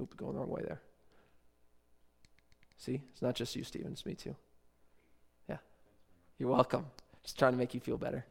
Oop, 0.00 0.16
going 0.16 0.32
the 0.32 0.40
wrong 0.40 0.50
way 0.50 0.62
there. 0.62 0.80
See, 2.78 3.02
it's 3.12 3.22
not 3.22 3.36
just 3.36 3.54
you, 3.54 3.62
Stephen, 3.62 3.92
it's 3.92 4.06
me 4.06 4.14
too. 4.14 4.34
Yeah. 5.48 5.58
You're 6.38 6.48
welcome. 6.48 6.86
Just 7.22 7.38
trying 7.38 7.52
to 7.52 7.58
make 7.58 7.74
you 7.74 7.80
feel 7.80 7.98
better. 7.98 8.24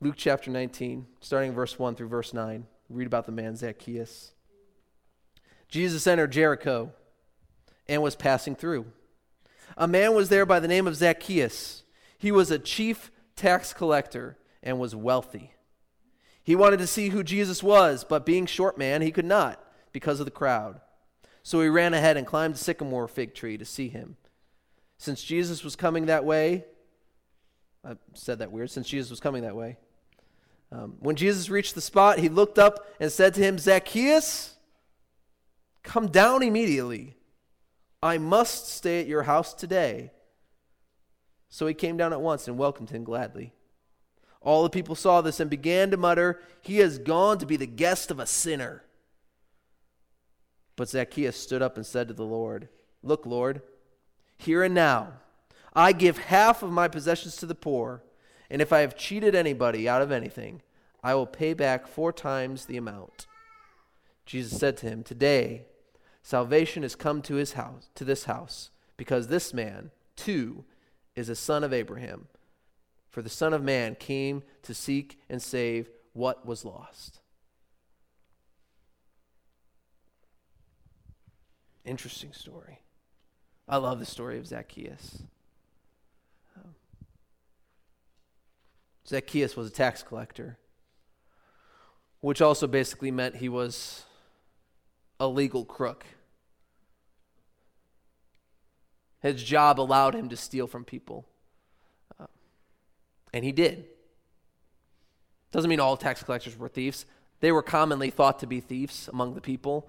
Luke 0.00 0.14
chapter 0.16 0.50
19, 0.50 1.06
starting 1.20 1.52
verse 1.52 1.78
1 1.78 1.94
through 1.94 2.08
verse 2.08 2.32
9. 2.32 2.66
Read 2.88 3.06
about 3.06 3.26
the 3.26 3.32
man 3.32 3.56
Zacchaeus. 3.56 4.32
Jesus 5.68 6.06
entered 6.06 6.32
Jericho 6.32 6.92
and 7.88 8.02
was 8.02 8.14
passing 8.14 8.54
through. 8.54 8.86
A 9.76 9.88
man 9.88 10.14
was 10.14 10.28
there 10.28 10.46
by 10.46 10.60
the 10.60 10.68
name 10.68 10.86
of 10.86 10.96
Zacchaeus. 10.96 11.82
He 12.16 12.32
was 12.32 12.50
a 12.50 12.58
chief 12.58 13.10
tax 13.36 13.72
collector 13.72 14.38
and 14.62 14.78
was 14.78 14.94
wealthy. 14.94 15.52
He 16.42 16.56
wanted 16.56 16.78
to 16.78 16.86
see 16.86 17.10
who 17.10 17.22
Jesus 17.22 17.62
was, 17.62 18.04
but 18.04 18.24
being 18.24 18.46
short 18.46 18.78
man, 18.78 19.02
he 19.02 19.12
could 19.12 19.26
not 19.26 19.62
because 19.92 20.20
of 20.20 20.26
the 20.26 20.30
crowd. 20.30 20.80
So 21.42 21.60
he 21.60 21.68
ran 21.68 21.92
ahead 21.92 22.16
and 22.16 22.26
climbed 22.26 22.54
a 22.54 22.58
sycamore 22.58 23.08
fig 23.08 23.34
tree 23.34 23.58
to 23.58 23.64
see 23.64 23.88
him 23.88 24.16
since 24.98 25.22
Jesus 25.22 25.62
was 25.62 25.76
coming 25.76 26.06
that 26.06 26.24
way, 26.24 26.64
I 27.84 27.94
said 28.14 28.40
that 28.40 28.50
weird, 28.50 28.70
since 28.70 28.88
Jesus 28.88 29.10
was 29.10 29.20
coming 29.20 29.42
that 29.42 29.56
way. 29.56 29.78
Um, 30.70 30.96
when 31.00 31.16
Jesus 31.16 31.48
reached 31.48 31.74
the 31.74 31.80
spot, 31.80 32.18
he 32.18 32.28
looked 32.28 32.58
up 32.58 32.86
and 33.00 33.10
said 33.10 33.34
to 33.34 33.40
him, 33.40 33.58
Zacchaeus, 33.58 34.56
come 35.82 36.08
down 36.08 36.42
immediately. 36.42 37.16
I 38.02 38.18
must 38.18 38.68
stay 38.68 39.00
at 39.00 39.06
your 39.06 39.22
house 39.22 39.54
today. 39.54 40.10
So 41.48 41.66
he 41.66 41.74
came 41.74 41.96
down 41.96 42.12
at 42.12 42.20
once 42.20 42.46
and 42.46 42.58
welcomed 42.58 42.90
him 42.90 43.04
gladly. 43.04 43.52
All 44.40 44.62
the 44.62 44.70
people 44.70 44.94
saw 44.94 45.20
this 45.20 45.40
and 45.40 45.50
began 45.50 45.90
to 45.90 45.96
mutter, 45.96 46.40
He 46.60 46.78
has 46.78 46.98
gone 46.98 47.38
to 47.38 47.46
be 47.46 47.56
the 47.56 47.66
guest 47.66 48.10
of 48.10 48.20
a 48.20 48.26
sinner. 48.26 48.84
But 50.76 50.88
Zacchaeus 50.88 51.36
stood 51.36 51.60
up 51.60 51.76
and 51.76 51.84
said 51.84 52.08
to 52.08 52.14
the 52.14 52.24
Lord, 52.24 52.68
Look, 53.02 53.26
Lord, 53.26 53.62
here 54.36 54.62
and 54.62 54.74
now. 54.74 55.14
I 55.74 55.92
give 55.92 56.18
half 56.18 56.62
of 56.62 56.70
my 56.70 56.88
possessions 56.88 57.36
to 57.36 57.46
the 57.46 57.54
poor, 57.54 58.02
and 58.50 58.62
if 58.62 58.72
I 58.72 58.80
have 58.80 58.96
cheated 58.96 59.34
anybody 59.34 59.88
out 59.88 60.02
of 60.02 60.10
anything, 60.10 60.62
I 61.02 61.14
will 61.14 61.26
pay 61.26 61.54
back 61.54 61.86
four 61.86 62.12
times 62.12 62.64
the 62.64 62.76
amount. 62.76 63.26
Jesus 64.26 64.58
said 64.58 64.76
to 64.78 64.88
him, 64.88 65.02
Today 65.02 65.66
salvation 66.22 66.82
has 66.82 66.94
come 66.94 67.22
to 67.22 67.34
his 67.34 67.52
house, 67.52 67.90
to 67.94 68.04
this 68.04 68.24
house, 68.24 68.70
because 68.96 69.28
this 69.28 69.54
man, 69.54 69.90
too, 70.16 70.64
is 71.14 71.28
a 71.28 71.34
son 71.34 71.64
of 71.64 71.72
Abraham. 71.72 72.28
For 73.10 73.22
the 73.22 73.28
Son 73.28 73.54
of 73.54 73.62
Man 73.62 73.96
came 73.96 74.42
to 74.62 74.74
seek 74.74 75.18
and 75.28 75.42
save 75.42 75.88
what 76.12 76.44
was 76.46 76.64
lost. 76.64 77.20
Interesting 81.84 82.32
story. 82.32 82.80
I 83.66 83.78
love 83.78 83.98
the 83.98 84.06
story 84.06 84.38
of 84.38 84.46
Zacchaeus. 84.46 85.22
Zacchaeus 89.08 89.56
was 89.56 89.68
a 89.68 89.70
tax 89.70 90.02
collector, 90.02 90.58
which 92.20 92.42
also 92.42 92.66
basically 92.66 93.10
meant 93.10 93.36
he 93.36 93.48
was 93.48 94.04
a 95.18 95.26
legal 95.26 95.64
crook. 95.64 96.04
His 99.20 99.42
job 99.42 99.80
allowed 99.80 100.14
him 100.14 100.28
to 100.28 100.36
steal 100.36 100.66
from 100.66 100.84
people. 100.84 101.26
Uh, 102.20 102.26
and 103.32 103.44
he 103.44 103.50
did. 103.50 103.86
Doesn't 105.50 105.70
mean 105.70 105.80
all 105.80 105.96
tax 105.96 106.22
collectors 106.22 106.56
were 106.56 106.68
thieves. 106.68 107.06
They 107.40 107.50
were 107.50 107.62
commonly 107.62 108.10
thought 108.10 108.38
to 108.40 108.46
be 108.46 108.60
thieves 108.60 109.08
among 109.08 109.34
the 109.34 109.40
people. 109.40 109.88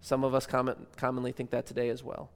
Some 0.00 0.24
of 0.24 0.34
us 0.34 0.46
common, 0.46 0.86
commonly 0.96 1.32
think 1.32 1.50
that 1.50 1.64
today 1.66 1.88
as 1.88 2.04
well. 2.04 2.30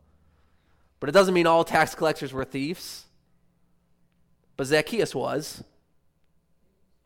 But 0.98 1.10
it 1.10 1.12
doesn't 1.12 1.34
mean 1.34 1.46
all 1.46 1.62
tax 1.62 1.94
collectors 1.94 2.32
were 2.32 2.44
thieves. 2.44 3.04
But 4.56 4.68
Zacchaeus 4.68 5.14
was. 5.14 5.62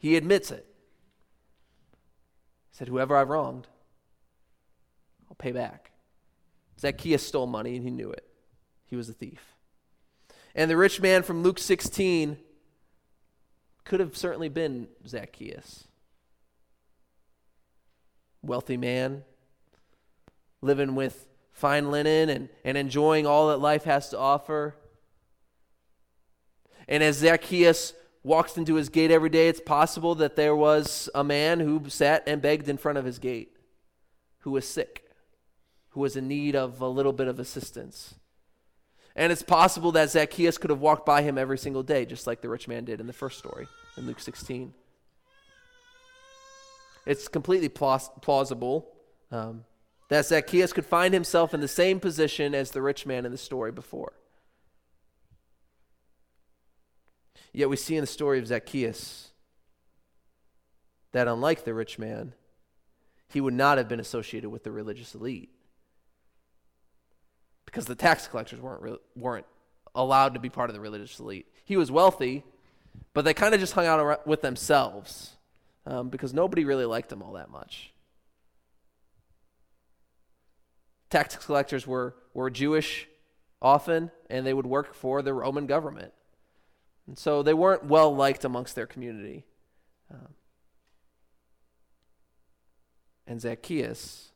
He 0.00 0.16
admits 0.16 0.50
it. 0.50 0.66
He 2.70 2.76
said, 2.78 2.88
Whoever 2.88 3.14
I've 3.14 3.28
wronged, 3.28 3.68
I'll 5.28 5.36
pay 5.36 5.52
back. 5.52 5.90
Zacchaeus 6.80 7.24
stole 7.24 7.46
money 7.46 7.76
and 7.76 7.84
he 7.84 7.90
knew 7.90 8.10
it. 8.10 8.26
He 8.86 8.96
was 8.96 9.10
a 9.10 9.12
thief. 9.12 9.54
And 10.54 10.70
the 10.70 10.76
rich 10.78 11.02
man 11.02 11.22
from 11.22 11.42
Luke 11.42 11.58
16 11.58 12.38
could 13.84 14.00
have 14.00 14.16
certainly 14.16 14.48
been 14.48 14.88
Zacchaeus. 15.06 15.86
Wealthy 18.42 18.78
man, 18.78 19.22
living 20.62 20.94
with 20.94 21.28
fine 21.52 21.90
linen 21.90 22.30
and, 22.30 22.48
and 22.64 22.78
enjoying 22.78 23.26
all 23.26 23.48
that 23.48 23.58
life 23.58 23.84
has 23.84 24.08
to 24.08 24.18
offer. 24.18 24.76
And 26.88 27.02
as 27.02 27.18
Zacchaeus 27.18 27.92
walks 28.22 28.56
into 28.56 28.74
his 28.74 28.88
gate 28.88 29.10
every 29.10 29.30
day, 29.30 29.48
it's 29.48 29.60
possible 29.60 30.14
that 30.16 30.36
there 30.36 30.54
was 30.54 31.08
a 31.14 31.24
man 31.24 31.60
who 31.60 31.88
sat 31.88 32.22
and 32.26 32.42
begged 32.42 32.68
in 32.68 32.76
front 32.76 32.98
of 32.98 33.04
his 33.04 33.18
gate, 33.18 33.56
who 34.40 34.50
was 34.50 34.68
sick, 34.68 35.04
who 35.90 36.00
was 36.00 36.16
in 36.16 36.28
need 36.28 36.54
of 36.54 36.80
a 36.80 36.88
little 36.88 37.12
bit 37.12 37.28
of 37.28 37.38
assistance. 37.38 38.14
And 39.16 39.32
it's 39.32 39.42
possible 39.42 39.92
that 39.92 40.10
Zacchaeus 40.10 40.58
could 40.58 40.70
have 40.70 40.80
walked 40.80 41.04
by 41.04 41.22
him 41.22 41.36
every 41.36 41.58
single 41.58 41.82
day, 41.82 42.04
just 42.04 42.26
like 42.26 42.40
the 42.40 42.48
rich 42.48 42.68
man 42.68 42.84
did 42.84 43.00
in 43.00 43.06
the 43.06 43.12
first 43.12 43.38
story 43.38 43.66
in 43.96 44.06
Luke 44.06 44.20
16. 44.20 44.72
It's 47.06 47.28
completely 47.28 47.68
plausible 47.68 48.92
um, 49.32 49.64
that 50.10 50.26
Zacchaeus 50.26 50.72
could 50.72 50.86
find 50.86 51.14
himself 51.14 51.54
in 51.54 51.60
the 51.60 51.68
same 51.68 51.98
position 51.98 52.54
as 52.54 52.70
the 52.70 52.82
rich 52.82 53.06
man 53.06 53.24
in 53.24 53.32
the 53.32 53.38
story 53.38 53.72
before. 53.72 54.12
Yet 57.52 57.68
we 57.68 57.76
see 57.76 57.96
in 57.96 58.02
the 58.02 58.06
story 58.06 58.38
of 58.38 58.46
Zacchaeus 58.46 59.30
that 61.12 61.28
unlike 61.28 61.64
the 61.64 61.74
rich 61.74 61.98
man, 61.98 62.34
he 63.28 63.40
would 63.40 63.54
not 63.54 63.78
have 63.78 63.88
been 63.88 64.00
associated 64.00 64.50
with 64.50 64.64
the 64.64 64.70
religious 64.70 65.14
elite 65.14 65.50
because 67.64 67.86
the 67.86 67.94
tax 67.94 68.26
collectors 68.26 68.60
weren't, 68.60 69.00
weren't 69.14 69.46
allowed 69.94 70.34
to 70.34 70.40
be 70.40 70.48
part 70.48 70.70
of 70.70 70.74
the 70.74 70.80
religious 70.80 71.18
elite. 71.20 71.46
He 71.64 71.76
was 71.76 71.90
wealthy, 71.90 72.44
but 73.14 73.24
they 73.24 73.34
kind 73.34 73.54
of 73.54 73.60
just 73.60 73.72
hung 73.72 73.86
out 73.86 74.26
with 74.26 74.42
themselves 74.42 75.36
um, 75.86 76.08
because 76.08 76.34
nobody 76.34 76.64
really 76.64 76.84
liked 76.84 77.12
him 77.12 77.22
all 77.22 77.32
that 77.34 77.50
much. 77.50 77.92
Tax 81.10 81.36
collectors 81.36 81.86
were, 81.86 82.14
were 82.34 82.50
Jewish 82.50 83.08
often, 83.60 84.10
and 84.28 84.46
they 84.46 84.54
would 84.54 84.66
work 84.66 84.94
for 84.94 85.22
the 85.22 85.32
Roman 85.32 85.66
government. 85.66 86.12
And 87.10 87.18
so 87.18 87.42
they 87.42 87.54
weren't 87.54 87.86
well 87.86 88.14
liked 88.14 88.44
amongst 88.44 88.76
their 88.76 88.86
community. 88.86 89.44
Um, 90.14 90.28
and 93.26 93.40
Zacchaeus 93.40 94.30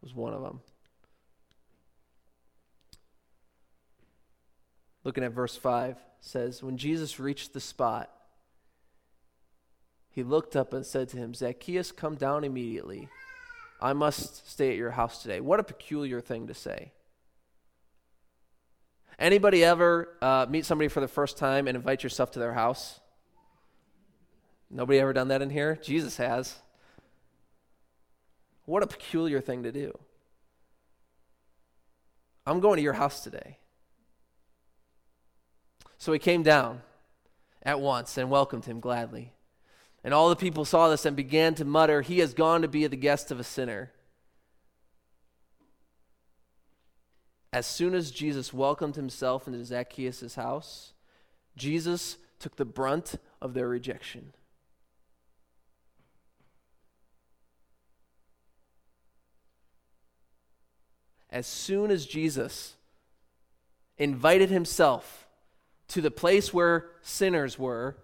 was 0.00 0.14
one 0.14 0.32
of 0.32 0.40
them. 0.40 0.60
Looking 5.04 5.22
at 5.22 5.32
verse 5.32 5.54
5 5.54 5.98
says, 6.22 6.62
When 6.62 6.78
Jesus 6.78 7.20
reached 7.20 7.52
the 7.52 7.60
spot, 7.60 8.10
he 10.08 10.22
looked 10.22 10.56
up 10.56 10.72
and 10.72 10.86
said 10.86 11.10
to 11.10 11.18
him, 11.18 11.34
Zacchaeus, 11.34 11.92
come 11.92 12.14
down 12.14 12.42
immediately. 12.42 13.10
I 13.82 13.92
must 13.92 14.50
stay 14.50 14.70
at 14.70 14.78
your 14.78 14.92
house 14.92 15.20
today. 15.20 15.40
What 15.40 15.60
a 15.60 15.64
peculiar 15.64 16.22
thing 16.22 16.46
to 16.46 16.54
say. 16.54 16.92
Anybody 19.18 19.64
ever 19.64 20.08
uh, 20.20 20.46
meet 20.48 20.64
somebody 20.64 20.88
for 20.88 21.00
the 21.00 21.08
first 21.08 21.38
time 21.38 21.68
and 21.68 21.76
invite 21.76 22.02
yourself 22.02 22.32
to 22.32 22.38
their 22.38 22.54
house? 22.54 23.00
Nobody 24.70 24.98
ever 24.98 25.12
done 25.12 25.28
that 25.28 25.42
in 25.42 25.50
here? 25.50 25.78
Jesus 25.82 26.16
has. 26.16 26.56
What 28.64 28.82
a 28.82 28.86
peculiar 28.86 29.40
thing 29.40 29.62
to 29.62 29.72
do. 29.72 29.96
I'm 32.46 32.60
going 32.60 32.76
to 32.76 32.82
your 32.82 32.94
house 32.94 33.22
today. 33.22 33.58
So 35.98 36.12
he 36.12 36.18
came 36.18 36.42
down 36.42 36.82
at 37.62 37.80
once 37.80 38.18
and 38.18 38.30
welcomed 38.30 38.66
him 38.66 38.80
gladly. 38.80 39.32
And 40.02 40.12
all 40.12 40.28
the 40.28 40.36
people 40.36 40.66
saw 40.66 40.90
this 40.90 41.06
and 41.06 41.16
began 41.16 41.54
to 41.54 41.64
mutter, 41.64 42.02
He 42.02 42.18
has 42.18 42.34
gone 42.34 42.60
to 42.60 42.68
be 42.68 42.86
the 42.86 42.96
guest 42.96 43.30
of 43.30 43.40
a 43.40 43.44
sinner. 43.44 43.90
As 47.54 47.68
soon 47.68 47.94
as 47.94 48.10
Jesus 48.10 48.52
welcomed 48.52 48.96
himself 48.96 49.46
into 49.46 49.64
Zacchaeus' 49.64 50.34
house, 50.34 50.92
Jesus 51.56 52.16
took 52.40 52.56
the 52.56 52.64
brunt 52.64 53.14
of 53.40 53.54
their 53.54 53.68
rejection. 53.68 54.32
As 61.30 61.46
soon 61.46 61.92
as 61.92 62.06
Jesus 62.06 62.74
invited 63.98 64.50
himself 64.50 65.28
to 65.86 66.00
the 66.00 66.10
place 66.10 66.52
where 66.52 66.90
sinners 67.02 67.56
were, 67.56 67.98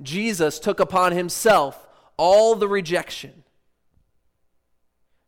Jesus 0.00 0.60
took 0.60 0.78
upon 0.78 1.10
himself 1.10 1.88
all 2.16 2.54
the 2.54 2.68
rejection 2.68 3.42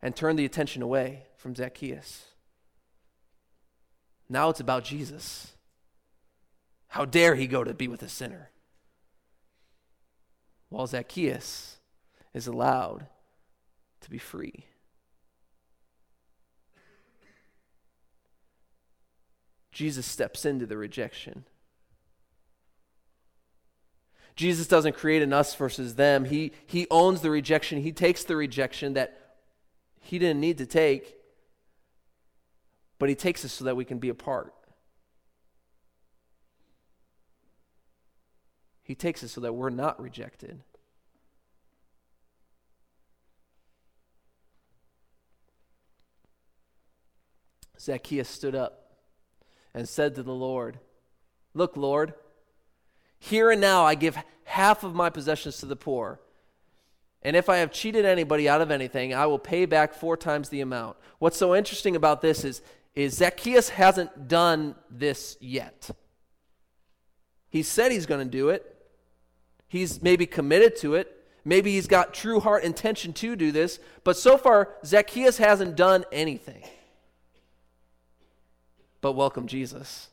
and 0.01 0.15
turned 0.15 0.39
the 0.39 0.45
attention 0.45 0.81
away 0.81 1.23
from 1.35 1.53
Zacchaeus. 1.53 2.32
Now 4.33 4.49
it's 4.49 4.59
about 4.59 4.83
Jesus. 4.83 5.51
How 6.87 7.05
dare 7.05 7.35
he 7.35 7.45
go 7.45 7.63
to 7.63 7.71
be 7.71 7.87
with 7.87 8.01
a 8.01 8.09
sinner? 8.09 8.49
While 10.69 10.87
Zacchaeus 10.87 11.77
is 12.33 12.47
allowed 12.47 13.05
to 14.01 14.09
be 14.09 14.17
free. 14.17 14.65
Jesus 19.71 20.07
steps 20.07 20.45
into 20.45 20.65
the 20.65 20.77
rejection. 20.77 21.45
Jesus 24.35 24.65
doesn't 24.65 24.95
create 24.95 25.21
an 25.21 25.31
us 25.31 25.53
versus 25.53 25.93
them. 25.93 26.25
He, 26.25 26.53
he 26.65 26.87
owns 26.89 27.21
the 27.21 27.29
rejection. 27.29 27.83
He 27.83 27.91
takes 27.91 28.23
the 28.23 28.35
rejection 28.35 28.95
that 28.95 29.15
he 30.01 30.17
didn't 30.17 30.41
need 30.41 30.57
to 30.57 30.65
take 30.65 31.17
but 33.03 33.09
He 33.09 33.15
takes 33.15 33.43
us 33.43 33.51
so 33.51 33.65
that 33.65 33.75
we 33.75 33.83
can 33.83 33.99
be 33.99 34.07
a 34.07 34.13
part. 34.13 34.53
He 38.81 38.95
takes 38.95 39.21
us 39.25 39.33
so 39.33 39.41
that 39.41 39.51
we're 39.51 39.71
not 39.71 40.01
rejected. 40.01 40.61
Zacchaeus 47.77 48.29
stood 48.29 48.55
up 48.55 48.93
and 49.73 49.89
said 49.89 50.15
to 50.15 50.23
the 50.23 50.31
Lord, 50.31 50.79
Look, 51.53 51.75
Lord, 51.75 52.13
here 53.19 53.51
and 53.51 53.59
now 53.59 53.83
I 53.83 53.95
give 53.95 54.17
half 54.45 54.85
of 54.85 54.95
my 54.95 55.09
possessions 55.09 55.57
to 55.57 55.65
the 55.65 55.75
poor. 55.75 56.21
And 57.21 57.35
if 57.35 57.49
I 57.49 57.57
have 57.57 57.73
cheated 57.73 58.05
anybody 58.05 58.47
out 58.47 58.61
of 58.61 58.71
anything, 58.71 59.13
I 59.13 59.25
will 59.25 59.39
pay 59.39 59.65
back 59.65 59.93
four 59.93 60.15
times 60.15 60.47
the 60.47 60.61
amount. 60.61 60.95
What's 61.19 61.35
so 61.35 61.53
interesting 61.53 61.97
about 61.97 62.21
this 62.21 62.45
is 62.45 62.61
is 62.95 63.15
Zacchaeus 63.15 63.69
hasn't 63.69 64.27
done 64.27 64.75
this 64.89 65.37
yet. 65.39 65.89
He 67.49 67.63
said 67.63 67.91
he's 67.91 68.05
going 68.05 68.25
to 68.25 68.29
do 68.29 68.49
it. 68.49 68.69
He's 69.67 70.01
maybe 70.01 70.25
committed 70.25 70.75
to 70.77 70.95
it. 70.95 71.09
Maybe 71.45 71.71
he's 71.71 71.87
got 71.87 72.13
true 72.13 72.39
heart 72.39 72.63
intention 72.63 73.13
to 73.13 73.35
do 73.35 73.51
this. 73.51 73.79
But 74.03 74.17
so 74.17 74.37
far, 74.37 74.75
Zacchaeus 74.85 75.37
hasn't 75.37 75.75
done 75.75 76.05
anything. 76.11 76.63
But 79.01 79.13
welcome 79.13 79.47
Jesus. 79.47 80.09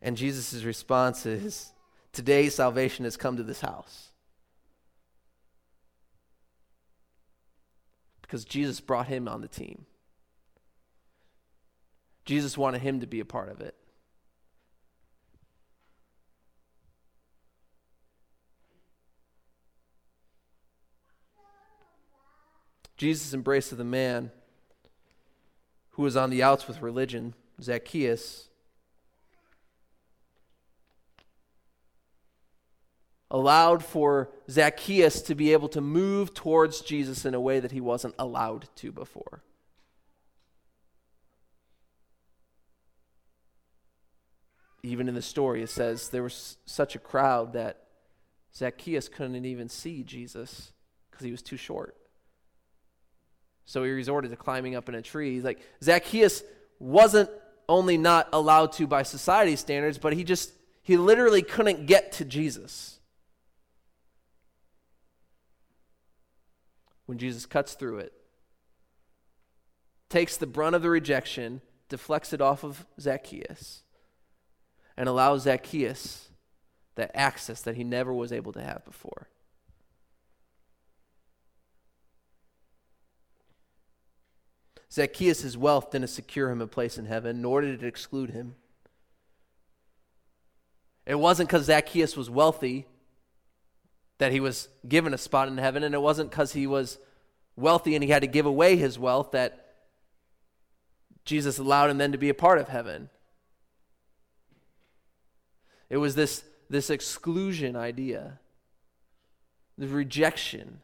And 0.00 0.16
Jesus' 0.16 0.64
response 0.64 1.26
is 1.26 1.72
Today 2.12 2.48
salvation 2.48 3.04
has 3.04 3.16
come 3.16 3.36
to 3.36 3.42
this 3.42 3.60
house. 3.60 4.07
Because 8.28 8.44
Jesus 8.44 8.78
brought 8.78 9.06
him 9.06 9.26
on 9.26 9.40
the 9.40 9.48
team. 9.48 9.86
Jesus 12.26 12.58
wanted 12.58 12.82
him 12.82 13.00
to 13.00 13.06
be 13.06 13.20
a 13.20 13.24
part 13.24 13.48
of 13.48 13.62
it. 13.62 13.74
Jesus 22.98 23.32
embraced 23.32 23.74
the 23.74 23.82
man 23.82 24.30
who 25.92 26.02
was 26.02 26.14
on 26.14 26.28
the 26.28 26.42
outs 26.42 26.68
with 26.68 26.82
religion, 26.82 27.32
Zacchaeus, 27.62 28.50
allowed 33.30 33.84
for 33.84 34.30
Zacchaeus 34.50 35.20
to 35.22 35.34
be 35.34 35.52
able 35.52 35.68
to 35.70 35.80
move 35.80 36.32
towards 36.32 36.80
Jesus 36.80 37.24
in 37.24 37.34
a 37.34 37.40
way 37.40 37.60
that 37.60 37.72
he 37.72 37.80
wasn't 37.80 38.14
allowed 38.18 38.68
to 38.76 38.90
before. 38.90 39.42
Even 44.82 45.08
in 45.08 45.14
the 45.14 45.22
story, 45.22 45.62
it 45.62 45.70
says 45.70 46.08
there 46.08 46.22
was 46.22 46.56
such 46.64 46.94
a 46.94 46.98
crowd 46.98 47.52
that 47.52 47.84
Zacchaeus 48.54 49.08
couldn't 49.08 49.44
even 49.44 49.68
see 49.68 50.02
Jesus 50.02 50.72
because 51.10 51.24
he 51.24 51.30
was 51.30 51.42
too 51.42 51.56
short. 51.56 51.96
So 53.66 53.84
he 53.84 53.90
resorted 53.90 54.30
to 54.30 54.36
climbing 54.36 54.74
up 54.76 54.88
in 54.88 54.94
a 54.94 55.02
tree. 55.02 55.34
He's 55.34 55.44
like, 55.44 55.60
Zacchaeus 55.82 56.42
wasn't 56.78 57.28
only 57.68 57.98
not 57.98 58.28
allowed 58.32 58.72
to 58.72 58.86
by 58.86 59.02
society 59.02 59.56
standards, 59.56 59.98
but 59.98 60.14
he 60.14 60.24
just, 60.24 60.52
he 60.82 60.96
literally 60.96 61.42
couldn't 61.42 61.84
get 61.84 62.12
to 62.12 62.24
Jesus. 62.24 62.97
When 67.08 67.16
Jesus 67.16 67.46
cuts 67.46 67.72
through 67.72 68.00
it, 68.00 68.12
takes 70.10 70.36
the 70.36 70.46
brunt 70.46 70.76
of 70.76 70.82
the 70.82 70.90
rejection, 70.90 71.62
deflects 71.88 72.34
it 72.34 72.42
off 72.42 72.62
of 72.62 72.84
Zacchaeus, 73.00 73.80
and 74.94 75.08
allows 75.08 75.44
Zacchaeus 75.44 76.28
that 76.96 77.10
access 77.14 77.62
that 77.62 77.76
he 77.76 77.82
never 77.82 78.12
was 78.12 78.30
able 78.30 78.52
to 78.52 78.62
have 78.62 78.84
before. 78.84 79.30
Zacchaeus' 84.92 85.56
wealth 85.56 85.90
didn't 85.90 86.08
secure 86.08 86.50
him 86.50 86.60
a 86.60 86.66
place 86.66 86.98
in 86.98 87.06
heaven, 87.06 87.40
nor 87.40 87.62
did 87.62 87.82
it 87.82 87.86
exclude 87.86 88.32
him. 88.32 88.54
It 91.06 91.18
wasn't 91.18 91.48
because 91.48 91.64
Zacchaeus 91.64 92.18
was 92.18 92.28
wealthy 92.28 92.86
that 94.18 94.32
he 94.32 94.40
was 94.40 94.68
given 94.86 95.14
a 95.14 95.18
spot 95.18 95.48
in 95.48 95.58
heaven, 95.58 95.82
and 95.82 95.94
it 95.94 96.02
wasn't 96.02 96.30
because 96.30 96.52
he 96.52 96.66
was 96.66 96.98
wealthy 97.56 97.94
and 97.94 98.04
he 98.04 98.10
had 98.10 98.22
to 98.22 98.28
give 98.28 98.46
away 98.46 98.76
his 98.76 98.98
wealth 98.98 99.32
that 99.32 99.74
Jesus 101.24 101.58
allowed 101.58 101.90
him 101.90 101.98
then 101.98 102.12
to 102.12 102.18
be 102.18 102.28
a 102.28 102.34
part 102.34 102.58
of 102.58 102.68
heaven. 102.68 103.10
It 105.90 105.96
was 105.96 106.14
this, 106.14 106.44
this 106.70 106.90
exclusion 106.90 107.76
idea, 107.76 108.38
the 109.76 109.88
rejection. 109.88 110.80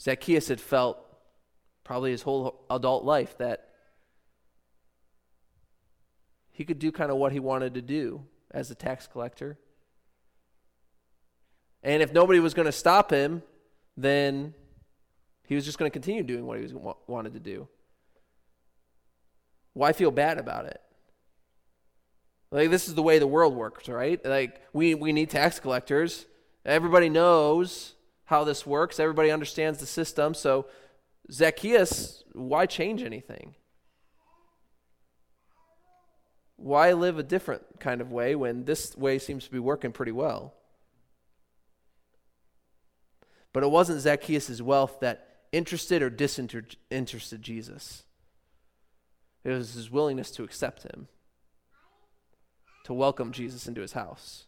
Zacchaeus 0.00 0.48
had 0.48 0.60
felt 0.60 0.98
probably 1.84 2.10
his 2.10 2.22
whole 2.22 2.64
adult 2.70 3.04
life 3.04 3.36
that 3.38 3.68
he 6.52 6.64
could 6.64 6.78
do 6.78 6.90
kind 6.90 7.10
of 7.10 7.16
what 7.16 7.32
he 7.32 7.40
wanted 7.40 7.74
to 7.74 7.82
do 7.82 8.24
as 8.50 8.70
a 8.70 8.74
tax 8.74 9.06
collector. 9.06 9.58
And 11.82 12.02
if 12.02 12.12
nobody 12.12 12.40
was 12.40 12.54
going 12.54 12.66
to 12.66 12.72
stop 12.72 13.10
him, 13.10 13.42
then 13.96 14.54
he 15.46 15.54
was 15.54 15.64
just 15.64 15.78
going 15.78 15.90
to 15.90 15.92
continue 15.92 16.22
doing 16.22 16.46
what 16.46 16.58
he 16.58 16.64
was, 16.64 16.96
wanted 17.06 17.34
to 17.34 17.40
do. 17.40 17.68
Why 19.72 19.92
feel 19.92 20.10
bad 20.10 20.38
about 20.38 20.66
it? 20.66 20.80
Like 22.50 22.70
this 22.70 22.88
is 22.88 22.94
the 22.94 23.02
way 23.02 23.18
the 23.18 23.26
world 23.26 23.54
works, 23.54 23.88
right? 23.88 24.24
Like 24.24 24.60
we 24.72 24.94
we 24.94 25.12
need 25.12 25.30
tax 25.30 25.60
collectors. 25.60 26.26
Everybody 26.64 27.08
knows 27.08 27.94
how 28.24 28.44
this 28.44 28.64
works. 28.66 28.98
Everybody 28.98 29.30
understands 29.30 29.78
the 29.78 29.86
system. 29.86 30.32
So 30.32 30.66
Zacchaeus, 31.30 32.24
why 32.32 32.66
change 32.66 33.02
anything? 33.02 33.54
Why 36.56 36.92
live 36.92 37.18
a 37.18 37.22
different 37.22 37.80
kind 37.80 38.00
of 38.00 38.10
way 38.10 38.34
when 38.34 38.64
this 38.64 38.96
way 38.96 39.18
seems 39.18 39.44
to 39.44 39.50
be 39.50 39.58
working 39.58 39.92
pretty 39.92 40.12
well? 40.12 40.54
But 43.52 43.62
it 43.62 43.70
wasn't 43.70 44.00
Zacchaeus' 44.00 44.60
wealth 44.60 45.00
that 45.00 45.44
interested 45.52 46.02
or 46.02 46.10
disinterested 46.10 47.42
Jesus. 47.42 48.04
It 49.44 49.50
was 49.50 49.74
his 49.74 49.90
willingness 49.90 50.30
to 50.32 50.44
accept 50.44 50.82
him, 50.82 51.08
to 52.84 52.92
welcome 52.92 53.32
Jesus 53.32 53.66
into 53.66 53.80
his 53.80 53.92
house. 53.92 54.46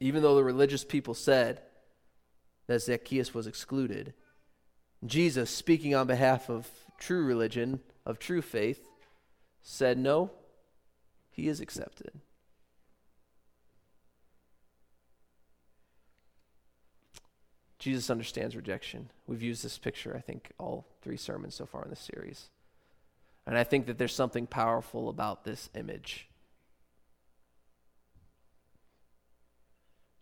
Even 0.00 0.22
though 0.22 0.36
the 0.36 0.44
religious 0.44 0.84
people 0.84 1.14
said 1.14 1.60
that 2.68 2.82
Zacchaeus 2.82 3.34
was 3.34 3.46
excluded, 3.46 4.14
Jesus, 5.06 5.50
speaking 5.50 5.94
on 5.94 6.06
behalf 6.06 6.48
of 6.48 6.68
true 6.98 7.24
religion, 7.24 7.80
of 8.04 8.18
true 8.18 8.42
faith, 8.42 8.88
said, 9.62 9.98
No, 9.98 10.30
he 11.30 11.48
is 11.48 11.60
accepted. 11.60 12.20
Jesus 17.78 18.10
understands 18.10 18.56
rejection. 18.56 19.10
We've 19.26 19.42
used 19.42 19.64
this 19.64 19.78
picture, 19.78 20.14
I 20.16 20.20
think, 20.20 20.50
all 20.58 20.84
three 21.00 21.16
sermons 21.16 21.54
so 21.54 21.64
far 21.64 21.84
in 21.84 21.90
this 21.90 22.00
series. 22.00 22.50
And 23.46 23.56
I 23.56 23.64
think 23.64 23.86
that 23.86 23.98
there's 23.98 24.14
something 24.14 24.46
powerful 24.46 25.08
about 25.08 25.44
this 25.44 25.70
image. 25.74 26.28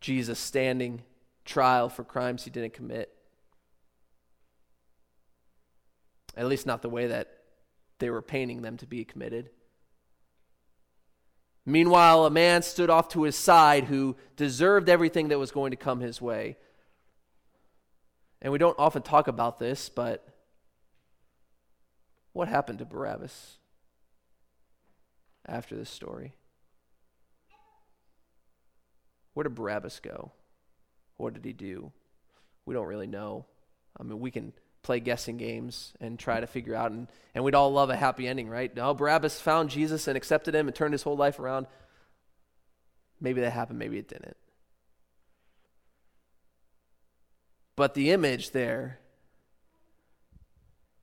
Jesus 0.00 0.38
standing 0.38 1.02
trial 1.44 1.88
for 1.88 2.04
crimes 2.04 2.44
he 2.44 2.50
didn't 2.50 2.74
commit. 2.74 3.15
At 6.36 6.46
least, 6.46 6.66
not 6.66 6.82
the 6.82 6.88
way 6.88 7.06
that 7.06 7.28
they 7.98 8.10
were 8.10 8.22
painting 8.22 8.62
them 8.62 8.76
to 8.78 8.86
be 8.86 9.04
committed. 9.04 9.50
Meanwhile, 11.64 12.26
a 12.26 12.30
man 12.30 12.62
stood 12.62 12.90
off 12.90 13.08
to 13.08 13.24
his 13.24 13.36
side 13.36 13.84
who 13.84 14.16
deserved 14.36 14.88
everything 14.88 15.28
that 15.28 15.38
was 15.38 15.50
going 15.50 15.72
to 15.72 15.76
come 15.76 16.00
his 16.00 16.20
way. 16.20 16.56
And 18.40 18.52
we 18.52 18.58
don't 18.58 18.78
often 18.78 19.02
talk 19.02 19.26
about 19.26 19.58
this, 19.58 19.88
but 19.88 20.28
what 22.32 22.48
happened 22.48 22.78
to 22.78 22.84
Barabbas 22.84 23.56
after 25.46 25.74
this 25.74 25.90
story? 25.90 26.34
Where 29.34 29.44
did 29.44 29.54
Barabbas 29.54 30.00
go? 30.00 30.32
What 31.16 31.34
did 31.34 31.44
he 31.44 31.52
do? 31.52 31.92
We 32.64 32.74
don't 32.74 32.86
really 32.86 33.06
know. 33.06 33.46
I 33.98 34.02
mean, 34.02 34.20
we 34.20 34.30
can 34.30 34.52
play 34.86 35.00
guessing 35.00 35.36
games 35.36 35.92
and 36.00 36.16
try 36.16 36.38
to 36.38 36.46
figure 36.46 36.76
out, 36.76 36.92
and, 36.92 37.08
and 37.34 37.42
we'd 37.42 37.56
all 37.56 37.72
love 37.72 37.90
a 37.90 37.96
happy 37.96 38.28
ending, 38.28 38.48
right? 38.48 38.74
No, 38.74 38.94
Barabbas 38.94 39.40
found 39.40 39.68
Jesus 39.68 40.06
and 40.06 40.16
accepted 40.16 40.54
him 40.54 40.68
and 40.68 40.74
turned 40.74 40.94
his 40.94 41.02
whole 41.02 41.16
life 41.16 41.40
around. 41.40 41.66
Maybe 43.20 43.40
that 43.40 43.50
happened, 43.50 43.80
maybe 43.80 43.98
it 43.98 44.06
didn't. 44.06 44.36
But 47.74 47.94
the 47.94 48.12
image 48.12 48.52
there 48.52 49.00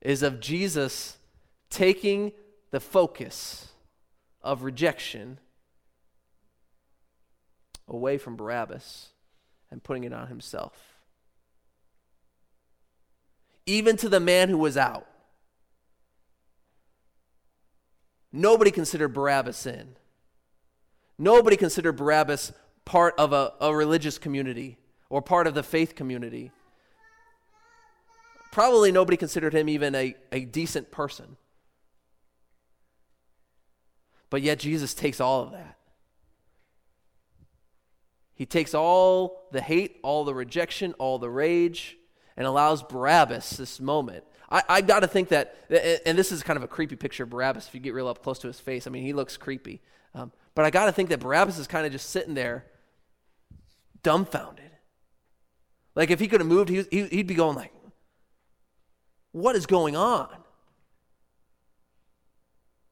is 0.00 0.22
of 0.22 0.40
Jesus 0.40 1.18
taking 1.68 2.32
the 2.70 2.80
focus 2.80 3.68
of 4.40 4.62
rejection 4.62 5.38
away 7.86 8.16
from 8.16 8.34
Barabbas 8.34 9.10
and 9.70 9.82
putting 9.82 10.04
it 10.04 10.12
on 10.14 10.28
himself. 10.28 10.93
Even 13.66 13.96
to 13.96 14.08
the 14.08 14.20
man 14.20 14.48
who 14.48 14.58
was 14.58 14.76
out. 14.76 15.06
Nobody 18.32 18.70
considered 18.70 19.14
Barabbas 19.14 19.64
in. 19.66 19.96
Nobody 21.18 21.56
considered 21.56 21.92
Barabbas 21.92 22.52
part 22.84 23.14
of 23.16 23.32
a, 23.32 23.52
a 23.60 23.74
religious 23.74 24.18
community 24.18 24.76
or 25.08 25.22
part 25.22 25.46
of 25.46 25.54
the 25.54 25.62
faith 25.62 25.94
community. 25.94 26.50
Probably 28.50 28.92
nobody 28.92 29.16
considered 29.16 29.54
him 29.54 29.68
even 29.68 29.94
a, 29.94 30.14
a 30.32 30.44
decent 30.44 30.90
person. 30.90 31.36
But 34.30 34.42
yet 34.42 34.58
Jesus 34.58 34.94
takes 34.94 35.20
all 35.20 35.42
of 35.42 35.52
that. 35.52 35.78
He 38.34 38.46
takes 38.46 38.74
all 38.74 39.48
the 39.52 39.60
hate, 39.60 40.00
all 40.02 40.24
the 40.24 40.34
rejection, 40.34 40.92
all 40.94 41.20
the 41.20 41.30
rage, 41.30 41.96
and 42.36 42.46
allows 42.46 42.82
Barabbas 42.82 43.56
this 43.56 43.80
moment. 43.80 44.24
I, 44.50 44.62
I 44.68 44.80
got 44.80 45.00
to 45.00 45.08
think 45.08 45.28
that, 45.28 45.56
and 46.06 46.18
this 46.18 46.32
is 46.32 46.42
kind 46.42 46.56
of 46.56 46.62
a 46.62 46.68
creepy 46.68 46.96
picture 46.96 47.24
of 47.24 47.30
Barabbas 47.30 47.68
if 47.68 47.74
you 47.74 47.80
get 47.80 47.94
real 47.94 48.08
up 48.08 48.22
close 48.22 48.38
to 48.40 48.46
his 48.46 48.60
face. 48.60 48.86
I 48.86 48.90
mean, 48.90 49.04
he 49.04 49.12
looks 49.12 49.36
creepy. 49.36 49.80
Um, 50.14 50.32
but 50.54 50.64
I 50.64 50.70
got 50.70 50.86
to 50.86 50.92
think 50.92 51.08
that 51.08 51.20
Barabbas 51.20 51.58
is 51.58 51.66
kind 51.66 51.86
of 51.86 51.92
just 51.92 52.10
sitting 52.10 52.34
there, 52.34 52.66
dumbfounded. 54.02 54.70
Like 55.94 56.10
if 56.10 56.20
he 56.20 56.28
could 56.28 56.40
have 56.40 56.48
moved, 56.48 56.68
he, 56.68 56.84
he'd 56.90 57.26
be 57.26 57.34
going 57.34 57.56
like, 57.56 57.72
what 59.32 59.56
is 59.56 59.66
going 59.66 59.96
on? 59.96 60.28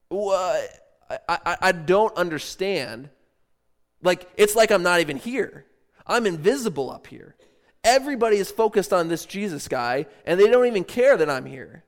What? 0.09 0.70
I, 1.11 1.18
I, 1.28 1.57
I 1.61 1.72
don't 1.72 2.14
understand. 2.16 3.11
Like, 4.03 4.28
it's 4.36 4.57
like 4.57 4.70
I'm 4.70 4.82
not 4.82 5.01
even 5.01 5.16
here. 5.16 5.66
I'm 6.07 6.26
invisible 6.26 6.90
up 6.90 7.07
here. 7.07 7.36
Everybody 7.85 8.37
is 8.37 8.51
focused 8.51 8.93
on 8.93 9.09
this 9.09 9.24
Jesus 9.24 9.66
guy, 9.66 10.07
and 10.24 10.39
they 10.39 10.49
don't 10.49 10.66
even 10.66 10.85
care 10.85 11.16
that 11.16 11.28
I'm 11.28 11.47
here. 11.47 11.85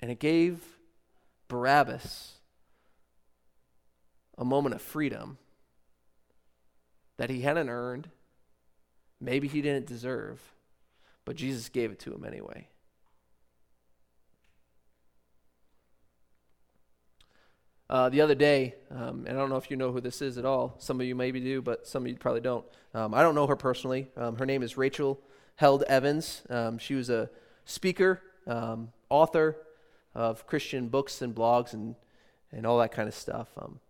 And 0.00 0.10
it 0.10 0.20
gave 0.20 0.60
Barabbas 1.48 2.34
a 4.36 4.44
moment 4.44 4.74
of 4.74 4.82
freedom 4.82 5.38
that 7.16 7.30
he 7.30 7.40
hadn't 7.40 7.68
earned, 7.68 8.08
maybe 9.20 9.48
he 9.48 9.60
didn't 9.60 9.86
deserve, 9.86 10.40
but 11.24 11.34
Jesus 11.34 11.68
gave 11.68 11.90
it 11.90 11.98
to 12.00 12.14
him 12.14 12.24
anyway. 12.24 12.68
Uh, 17.90 18.10
the 18.10 18.20
other 18.20 18.34
day, 18.34 18.74
um, 18.90 19.24
and 19.26 19.30
I 19.30 19.40
don't 19.40 19.48
know 19.48 19.56
if 19.56 19.70
you 19.70 19.76
know 19.76 19.92
who 19.92 20.00
this 20.00 20.20
is 20.20 20.36
at 20.36 20.44
all. 20.44 20.74
Some 20.78 21.00
of 21.00 21.06
you 21.06 21.14
maybe 21.14 21.40
do, 21.40 21.62
but 21.62 21.86
some 21.86 22.02
of 22.02 22.08
you 22.08 22.16
probably 22.16 22.42
don't. 22.42 22.64
Um, 22.92 23.14
I 23.14 23.22
don't 23.22 23.34
know 23.34 23.46
her 23.46 23.56
personally. 23.56 24.08
Um, 24.14 24.36
her 24.36 24.44
name 24.44 24.62
is 24.62 24.76
Rachel 24.76 25.18
Held 25.56 25.84
Evans. 25.84 26.42
Um, 26.50 26.76
she 26.76 26.94
was 26.94 27.08
a 27.08 27.30
speaker, 27.64 28.20
um, 28.46 28.92
author 29.08 29.56
of 30.14 30.46
Christian 30.46 30.88
books 30.88 31.22
and 31.22 31.34
blogs 31.34 31.72
and, 31.72 31.94
and 32.52 32.66
all 32.66 32.78
that 32.78 32.92
kind 32.92 33.08
of 33.08 33.14
stuff. 33.14 33.48
Um, 33.56 33.80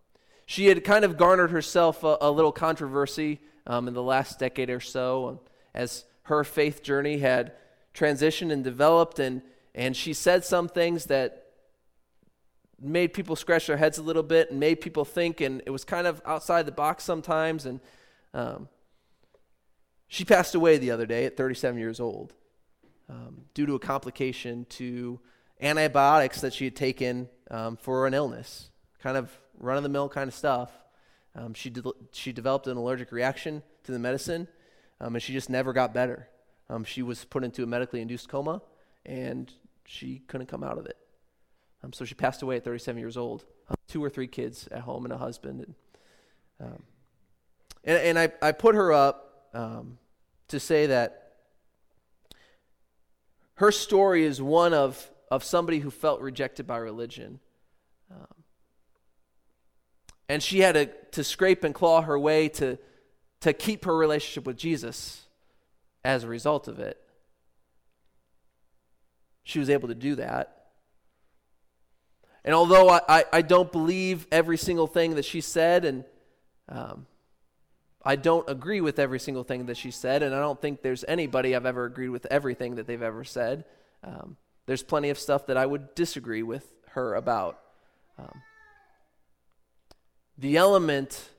she 0.45 0.67
had 0.67 0.85
kind 0.85 1.03
of 1.03 1.17
garnered 1.17 1.51
herself 1.51 2.03
a, 2.05 2.17
a 2.21 2.31
little 2.31 2.53
controversy 2.53 3.39
in 3.69 3.93
the 3.93 4.01
last 4.01 4.39
decade 4.39 4.69
or 4.69 4.79
so 4.79 5.41
as 5.73 6.05
her 6.23 6.43
faith 6.43 6.81
journey 6.81 7.17
had 7.19 7.51
transitioned 7.93 8.51
and 8.51 8.63
developed, 8.63 9.19
and, 9.19 9.41
and 9.75 9.95
she 9.95 10.13
said 10.13 10.45
some 10.45 10.67
things 10.69 11.05
that 11.05 11.48
made 12.81 13.13
people 13.13 13.35
scratch 13.35 13.67
their 13.67 13.77
heads 13.77 13.97
a 13.97 14.03
little 14.03 14.23
bit 14.23 14.51
and 14.51 14.59
made 14.59 14.81
people 14.81 15.05
think, 15.05 15.41
and 15.41 15.61
it 15.65 15.69
was 15.69 15.83
kind 15.83 16.07
of 16.07 16.21
outside 16.25 16.65
the 16.65 16.71
box 16.71 17.03
sometimes. 17.03 17.65
And 17.65 17.79
um, 18.33 18.67
she 20.07 20.25
passed 20.25 20.55
away 20.55 20.77
the 20.77 20.91
other 20.91 21.05
day 21.05 21.25
at 21.25 21.37
37 21.37 21.79
years 21.79 21.99
old 21.99 22.33
um, 23.09 23.41
due 23.53 23.65
to 23.65 23.75
a 23.75 23.79
complication 23.79 24.65
to 24.69 25.19
antibiotics 25.61 26.41
that 26.41 26.53
she 26.53 26.65
had 26.65 26.75
taken 26.75 27.29
um, 27.51 27.77
for 27.77 28.07
an 28.07 28.13
illness, 28.13 28.69
kind 29.01 29.17
of 29.17 29.31
run 29.57 29.77
of 29.77 29.83
the 29.83 29.89
mill 29.89 30.09
kind 30.09 30.27
of 30.27 30.33
stuff. 30.33 30.71
Um, 31.35 31.53
she, 31.53 31.69
de- 31.69 31.83
she 32.11 32.31
developed 32.31 32.67
an 32.67 32.77
allergic 32.77 33.11
reaction 33.11 33.61
to 33.83 33.91
the 33.91 33.99
medicine, 33.99 34.47
um, 34.99 35.15
and 35.15 35.23
she 35.23 35.33
just 35.33 35.49
never 35.49 35.73
got 35.73 35.93
better. 35.93 36.27
Um, 36.69 36.83
she 36.83 37.01
was 37.01 37.25
put 37.25 37.43
into 37.43 37.63
a 37.63 37.65
medically 37.65 38.01
induced 38.01 38.29
coma, 38.29 38.61
and 39.05 39.51
she 39.85 40.21
couldn't 40.27 40.47
come 40.47 40.63
out 40.63 40.77
of 40.77 40.85
it. 40.85 40.97
Um, 41.83 41.93
so 41.93 42.05
she 42.05 42.15
passed 42.15 42.41
away 42.41 42.57
at 42.57 42.63
37 42.63 42.99
years 42.99 43.17
old. 43.17 43.45
Two 43.87 44.03
or 44.03 44.09
three 44.09 44.27
kids 44.27 44.67
at 44.71 44.81
home 44.81 45.05
and 45.05 45.13
a 45.13 45.17
husband. 45.17 45.61
And, 45.61 45.75
um, 46.61 46.83
and, 47.83 47.97
and, 47.97 48.19
I, 48.19 48.31
I 48.41 48.51
put 48.51 48.75
her 48.75 48.91
up 48.91 49.49
um, 49.53 49.97
to 50.49 50.59
say 50.59 50.87
that 50.87 51.33
her 53.55 53.71
story 53.71 54.23
is 54.23 54.41
one 54.41 54.73
of, 54.73 55.09
of 55.31 55.43
somebody 55.43 55.79
who 55.79 55.91
felt 55.91 56.21
rejected 56.21 56.67
by 56.67 56.77
religion. 56.77 57.39
Um, 58.11 58.43
and 60.27 60.43
she 60.43 60.59
had 60.59 60.73
to, 60.73 60.85
to 61.11 61.23
scrape 61.23 61.63
and 61.63 61.73
claw 61.73 62.01
her 62.01 62.17
way 62.17 62.49
to, 62.49 62.77
to 63.41 63.53
keep 63.53 63.85
her 63.85 63.95
relationship 63.95 64.45
with 64.45 64.57
Jesus 64.57 65.25
as 66.03 66.23
a 66.23 66.27
result 66.27 66.67
of 66.67 66.79
it. 66.79 66.99
She 69.43 69.59
was 69.59 69.69
able 69.69 69.87
to 69.87 69.95
do 69.95 70.15
that. 70.15 70.58
And 72.49 72.55
although 72.55 72.89
I, 72.89 73.01
I, 73.07 73.25
I, 73.31 73.41
don't 73.43 73.71
believe 73.71 74.25
every 74.31 74.57
single 74.57 74.87
thing 74.87 75.13
that 75.17 75.25
she 75.25 75.39
said, 75.39 75.85
and 75.85 76.03
um, 76.67 77.05
I 78.03 78.15
don't 78.15 78.49
agree 78.49 78.81
with 78.81 78.97
every 78.97 79.19
single 79.19 79.43
thing 79.43 79.67
that 79.67 79.77
she 79.77 79.91
said, 79.91 80.23
and 80.23 80.33
I 80.33 80.39
don't 80.39 80.59
think 80.59 80.81
there's 80.81 81.05
anybody 81.07 81.55
I've 81.55 81.67
ever 81.67 81.85
agreed 81.85 82.09
with 82.09 82.25
everything 82.31 82.73
that 82.77 82.87
they've 82.87 83.03
ever 83.03 83.23
said. 83.23 83.65
Um, 84.03 84.35
there's 84.65 84.81
plenty 84.81 85.11
of 85.11 85.19
stuff 85.19 85.45
that 85.45 85.57
I 85.57 85.67
would 85.67 85.93
disagree 85.93 86.41
with 86.41 86.65
her 86.93 87.13
about. 87.13 87.59
Um, 88.17 88.41
the 90.35 90.57
element 90.57 91.29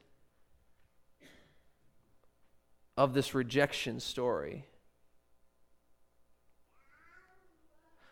of 2.96 3.14
this 3.14 3.34
rejection 3.34 3.98
story 3.98 4.64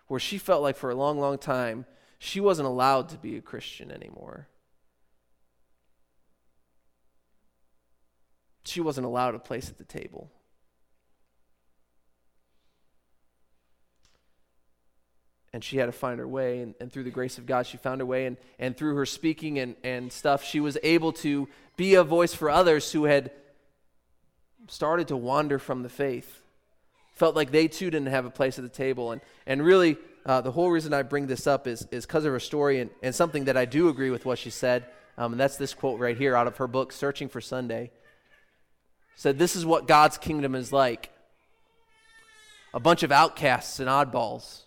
where 0.08 0.18
she 0.18 0.36
felt 0.36 0.62
like 0.62 0.74
for 0.76 0.90
a 0.90 0.96
long, 0.96 1.20
long 1.20 1.38
time 1.38 1.86
she 2.18 2.40
wasn't 2.40 2.66
allowed 2.66 3.08
to 3.10 3.16
be 3.16 3.36
a 3.36 3.40
Christian 3.40 3.90
anymore. 3.90 4.48
She 8.64 8.80
wasn't 8.80 9.06
allowed 9.06 9.34
a 9.34 9.38
place 9.38 9.70
at 9.70 9.78
the 9.78 9.84
table. 9.84 10.30
and 15.52 15.64
she 15.64 15.78
had 15.78 15.86
to 15.86 15.92
find 15.92 16.18
her 16.18 16.28
way 16.28 16.60
and, 16.60 16.74
and, 16.80 16.92
through 16.92 17.04
the 17.04 17.10
grace 17.10 17.38
of 17.38 17.46
god 17.46 17.66
she 17.66 17.76
found 17.76 18.00
her 18.00 18.06
way 18.06 18.26
and, 18.26 18.36
and 18.58 18.76
through 18.76 18.94
her 18.94 19.06
speaking 19.06 19.58
and, 19.58 19.76
and 19.82 20.12
stuff 20.12 20.44
she 20.44 20.60
was 20.60 20.76
able 20.82 21.12
to 21.12 21.48
be 21.76 21.94
a 21.94 22.04
voice 22.04 22.34
for 22.34 22.50
others 22.50 22.92
who 22.92 23.04
had 23.04 23.30
started 24.68 25.08
to 25.08 25.16
wander 25.16 25.58
from 25.58 25.82
the 25.82 25.88
faith 25.88 26.42
felt 27.14 27.34
like 27.34 27.50
they 27.50 27.66
too 27.66 27.90
didn't 27.90 28.08
have 28.08 28.24
a 28.24 28.30
place 28.30 28.58
at 28.58 28.62
the 28.62 28.70
table 28.70 29.10
and, 29.10 29.20
and 29.46 29.62
really 29.62 29.96
uh, 30.28 30.42
the 30.42 30.52
whole 30.52 30.70
reason 30.70 30.92
I 30.92 31.02
bring 31.02 31.26
this 31.26 31.46
up 31.46 31.66
is 31.66 31.84
because 31.84 32.26
of 32.26 32.32
her 32.32 32.38
story 32.38 32.80
and, 32.80 32.90
and 33.02 33.14
something 33.14 33.46
that 33.46 33.56
I 33.56 33.64
do 33.64 33.88
agree 33.88 34.10
with 34.10 34.26
what 34.26 34.38
she 34.38 34.50
said. 34.50 34.84
Um, 35.16 35.32
and 35.32 35.40
that's 35.40 35.56
this 35.56 35.72
quote 35.72 35.98
right 35.98 36.16
here 36.16 36.36
out 36.36 36.46
of 36.46 36.58
her 36.58 36.66
book, 36.66 36.92
Searching 36.92 37.30
for 37.30 37.40
Sunday. 37.40 37.90
Said, 39.16 39.38
This 39.38 39.56
is 39.56 39.64
what 39.64 39.88
God's 39.88 40.18
kingdom 40.18 40.54
is 40.54 40.70
like 40.70 41.10
a 42.74 42.78
bunch 42.78 43.02
of 43.02 43.10
outcasts 43.10 43.80
and 43.80 43.88
oddballs 43.88 44.64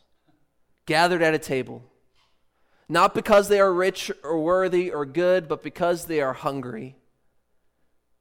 gathered 0.87 1.21
at 1.21 1.35
a 1.35 1.39
table, 1.39 1.83
not 2.89 3.13
because 3.13 3.47
they 3.47 3.59
are 3.59 3.71
rich 3.71 4.11
or 4.23 4.41
worthy 4.41 4.89
or 4.89 5.05
good, 5.05 5.47
but 5.47 5.61
because 5.61 6.05
they 6.05 6.21
are 6.21 6.33
hungry, 6.33 6.95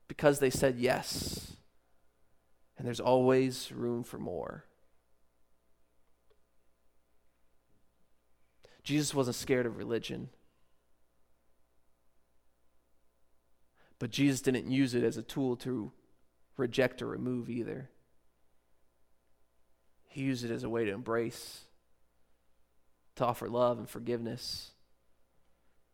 because 0.09 0.41
they 0.41 0.51
said 0.51 0.79
yes. 0.79 1.57
And 2.77 2.87
there's 2.87 3.01
always 3.01 3.73
room 3.73 4.05
for 4.05 4.19
more. 4.19 4.67
Jesus 8.83 9.15
wasn't 9.15 9.37
scared 9.37 9.67
of 9.67 9.77
religion. 9.77 10.31
But 13.99 14.11
Jesus 14.11 14.41
didn't 14.41 14.71
use 14.71 14.95
it 14.95 15.05
as 15.05 15.17
a 15.17 15.23
tool 15.23 15.57
to 15.57 15.93
reject 16.57 17.03
or 17.03 17.07
remove 17.07 17.51
either. 17.51 17.91
He 20.09 20.23
used 20.23 20.45
it 20.45 20.51
as 20.51 20.65
a 20.65 20.71
way 20.71 20.85
to 20.85 20.93
embrace, 20.93 21.61
to 23.17 23.27
offer 23.27 23.49
love 23.49 23.79
and 23.79 23.89
forgiveness, 23.89 24.73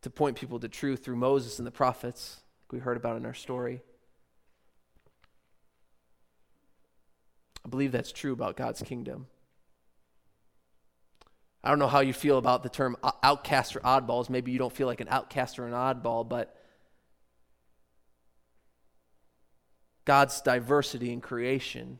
to 0.01 0.09
point 0.09 0.37
people 0.37 0.59
to 0.59 0.69
truth 0.69 1.03
through 1.03 1.17
Moses 1.17 1.59
and 1.59 1.67
the 1.67 1.71
prophets, 1.71 2.41
like 2.63 2.73
we 2.73 2.79
heard 2.79 2.97
about 2.97 3.17
in 3.17 3.25
our 3.25 3.33
story. 3.33 3.81
I 7.65 7.69
believe 7.69 7.91
that's 7.91 8.13
true 8.13 8.31
about 8.31 8.55
God's 8.55 8.81
kingdom. 8.81 9.27
I 11.67 11.69
don't 11.69 11.79
know 11.79 11.87
how 11.87 11.99
you 11.99 12.13
feel 12.13 12.37
about 12.37 12.63
the 12.63 12.69
term 12.69 12.95
outcast 13.21 13.75
or 13.75 13.81
oddballs. 13.81 14.29
Maybe 14.29 14.53
you 14.53 14.57
don't 14.57 14.71
feel 14.71 14.87
like 14.87 15.01
an 15.01 15.09
outcast 15.09 15.59
or 15.59 15.67
an 15.67 15.73
oddball, 15.73 16.25
but 16.25 16.55
God's 20.05 20.39
diversity 20.39 21.11
in 21.11 21.19
creation 21.19 21.99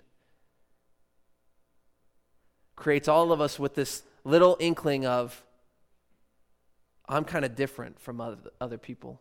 creates 2.77 3.09
all 3.09 3.33
of 3.33 3.41
us 3.41 3.59
with 3.59 3.75
this 3.75 4.03
little 4.23 4.55
inkling 4.61 5.05
of, 5.05 5.43
I'm 7.09 7.25
kind 7.25 7.43
of 7.43 7.53
different 7.53 7.99
from 7.99 8.21
other, 8.21 8.37
other 8.61 8.77
people. 8.77 9.19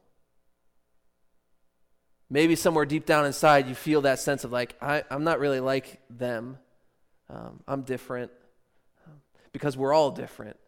Maybe 2.30 2.54
somewhere 2.54 2.84
deep 2.86 3.04
down 3.04 3.26
inside, 3.26 3.66
you 3.66 3.74
feel 3.74 4.02
that 4.02 4.20
sense 4.20 4.44
of 4.44 4.52
like, 4.52 4.76
I, 4.80 5.02
am 5.10 5.24
not 5.24 5.40
really 5.40 5.58
like 5.58 6.00
them. 6.08 6.58
Um, 7.28 7.64
I'm 7.66 7.82
different 7.82 8.30
because 9.56 9.74
we're 9.74 9.94
all 9.94 10.10
different. 10.10 10.58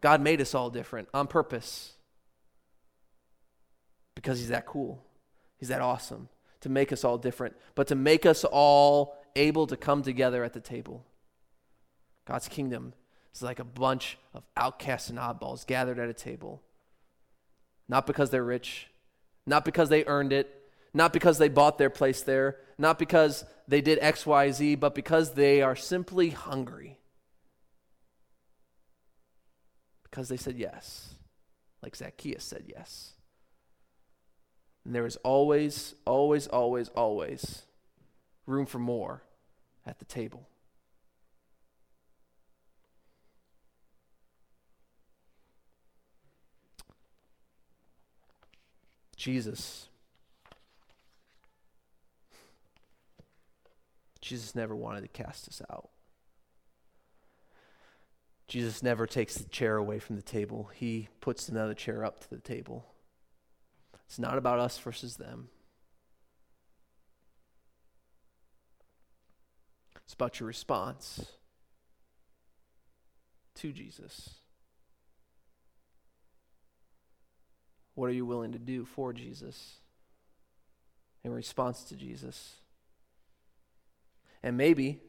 God 0.00 0.22
made 0.22 0.40
us 0.40 0.54
all 0.54 0.70
different 0.70 1.06
on 1.12 1.26
purpose 1.26 1.92
because 4.14 4.38
He's 4.38 4.48
that 4.48 4.64
cool. 4.64 5.04
He's 5.58 5.68
that 5.68 5.82
awesome 5.82 6.30
to 6.62 6.70
make 6.70 6.90
us 6.90 7.04
all 7.04 7.18
different, 7.18 7.56
but 7.74 7.88
to 7.88 7.94
make 7.94 8.24
us 8.24 8.42
all 8.42 9.18
able 9.36 9.66
to 9.66 9.76
come 9.76 10.00
together 10.00 10.42
at 10.42 10.54
the 10.54 10.60
table. 10.60 11.04
God's 12.24 12.48
kingdom 12.48 12.94
is 13.34 13.42
like 13.42 13.58
a 13.58 13.64
bunch 13.64 14.16
of 14.32 14.44
outcasts 14.56 15.10
and 15.10 15.18
oddballs 15.18 15.66
gathered 15.66 15.98
at 15.98 16.08
a 16.08 16.14
table. 16.14 16.62
Not 17.86 18.06
because 18.06 18.30
they're 18.30 18.42
rich, 18.42 18.86
not 19.44 19.66
because 19.66 19.90
they 19.90 20.06
earned 20.06 20.32
it, 20.32 20.58
not 20.94 21.12
because 21.12 21.36
they 21.36 21.50
bought 21.50 21.76
their 21.76 21.90
place 21.90 22.22
there, 22.22 22.56
not 22.78 22.98
because 22.98 23.44
they 23.66 23.80
did 23.80 24.00
XYZ, 24.00 24.78
but 24.78 24.94
because 24.94 25.34
they 25.34 25.62
are 25.62 25.74
simply 25.74 26.30
hungry. 26.30 26.98
Because 30.04 30.28
they 30.28 30.36
said 30.36 30.56
yes, 30.56 31.14
like 31.82 31.96
Zacchaeus 31.96 32.44
said 32.44 32.64
yes. 32.66 33.12
And 34.84 34.94
there 34.94 35.06
is 35.06 35.16
always, 35.16 35.94
always, 36.06 36.46
always, 36.46 36.88
always 36.90 37.62
room 38.46 38.64
for 38.64 38.78
more 38.78 39.22
at 39.84 39.98
the 39.98 40.04
table. 40.04 40.48
Jesus 49.16 49.88
Jesus 54.28 54.54
never 54.54 54.76
wanted 54.76 55.00
to 55.00 55.08
cast 55.08 55.48
us 55.48 55.62
out. 55.70 55.88
Jesus 58.46 58.82
never 58.82 59.06
takes 59.06 59.36
the 59.36 59.48
chair 59.48 59.78
away 59.78 59.98
from 59.98 60.16
the 60.16 60.22
table, 60.22 60.70
he 60.74 61.08
puts 61.22 61.48
another 61.48 61.72
chair 61.72 62.04
up 62.04 62.20
to 62.20 62.28
the 62.28 62.38
table. 62.38 62.84
It's 64.04 64.18
not 64.18 64.36
about 64.36 64.58
us 64.58 64.78
versus 64.78 65.16
them. 65.16 65.48
It's 70.04 70.12
about 70.12 70.40
your 70.40 70.46
response 70.46 71.24
to 73.54 73.72
Jesus. 73.72 74.34
What 77.94 78.10
are 78.10 78.14
you 78.14 78.26
willing 78.26 78.52
to 78.52 78.58
do 78.58 78.84
for 78.84 79.14
Jesus 79.14 79.76
in 81.24 81.32
response 81.32 81.84
to 81.84 81.96
Jesus? 81.96 82.56
And 84.42 84.56
maybe, 84.56 85.00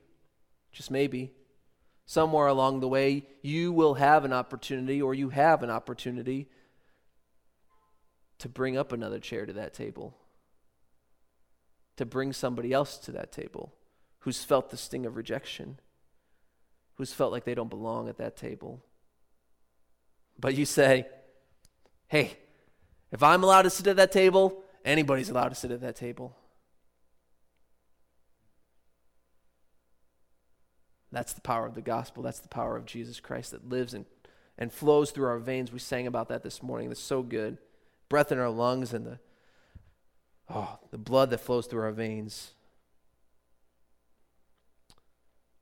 just 0.71 0.91
maybe, 0.91 1.31
somewhere 2.05 2.47
along 2.47 2.79
the 2.79 2.87
way, 2.87 3.27
you 3.41 3.71
will 3.71 3.95
have 3.95 4.25
an 4.25 4.33
opportunity 4.33 5.01
or 5.01 5.13
you 5.13 5.29
have 5.29 5.63
an 5.63 5.69
opportunity 5.69 6.49
to 8.39 8.49
bring 8.49 8.77
up 8.77 8.91
another 8.91 9.19
chair 9.19 9.45
to 9.45 9.53
that 9.53 9.73
table, 9.73 10.17
to 11.97 12.05
bring 12.05 12.33
somebody 12.33 12.73
else 12.73 12.97
to 12.97 13.11
that 13.11 13.31
table 13.31 13.75
who's 14.19 14.43
felt 14.43 14.69
the 14.69 14.77
sting 14.77 15.05
of 15.05 15.15
rejection, 15.15 15.79
who's 16.95 17.13
felt 17.13 17.31
like 17.31 17.45
they 17.45 17.55
don't 17.55 17.69
belong 17.69 18.09
at 18.09 18.17
that 18.17 18.35
table. 18.35 18.83
But 20.39 20.55
you 20.55 20.65
say, 20.65 21.05
hey, 22.07 22.37
if 23.11 23.21
I'm 23.23 23.43
allowed 23.43 23.63
to 23.63 23.69
sit 23.69 23.87
at 23.87 23.97
that 23.97 24.11
table, 24.11 24.63
anybody's 24.83 25.29
allowed 25.29 25.49
to 25.49 25.55
sit 25.55 25.71
at 25.71 25.81
that 25.81 25.95
table. 25.95 26.35
That's 31.11 31.33
the 31.33 31.41
power 31.41 31.65
of 31.65 31.75
the 31.75 31.81
gospel. 31.81 32.23
That's 32.23 32.39
the 32.39 32.47
power 32.47 32.77
of 32.77 32.85
Jesus 32.85 33.19
Christ 33.19 33.51
that 33.51 33.67
lives 33.67 33.93
and, 33.93 34.05
and 34.57 34.71
flows 34.71 35.11
through 35.11 35.27
our 35.27 35.39
veins. 35.39 35.71
We 35.71 35.79
sang 35.79 36.07
about 36.07 36.29
that 36.29 36.43
this 36.43 36.61
morning. 36.61 36.89
That's 36.89 37.01
so 37.01 37.23
good. 37.23 37.57
Breath 38.09 38.31
in 38.31 38.39
our 38.39 38.49
lungs 38.49 38.93
and 38.93 39.05
the 39.05 39.19
oh, 40.49 40.77
the 40.91 40.97
blood 40.97 41.29
that 41.31 41.39
flows 41.39 41.67
through 41.67 41.81
our 41.81 41.91
veins. 41.91 42.51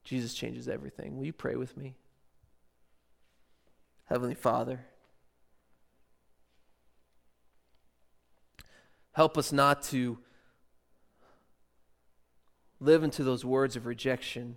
Jesus 0.04 0.34
changes 0.34 0.70
everything. 0.70 1.18
Will 1.18 1.26
you 1.26 1.34
pray 1.34 1.56
with 1.56 1.76
me? 1.76 1.96
Heavenly 4.06 4.36
Father, 4.36 4.86
help 9.12 9.38
us 9.38 9.52
not 9.52 9.84
to 9.84 10.18
live 12.80 13.04
into 13.04 13.24
those 13.24 13.44
words 13.44 13.76
of 13.76 13.86
rejection 13.86 14.56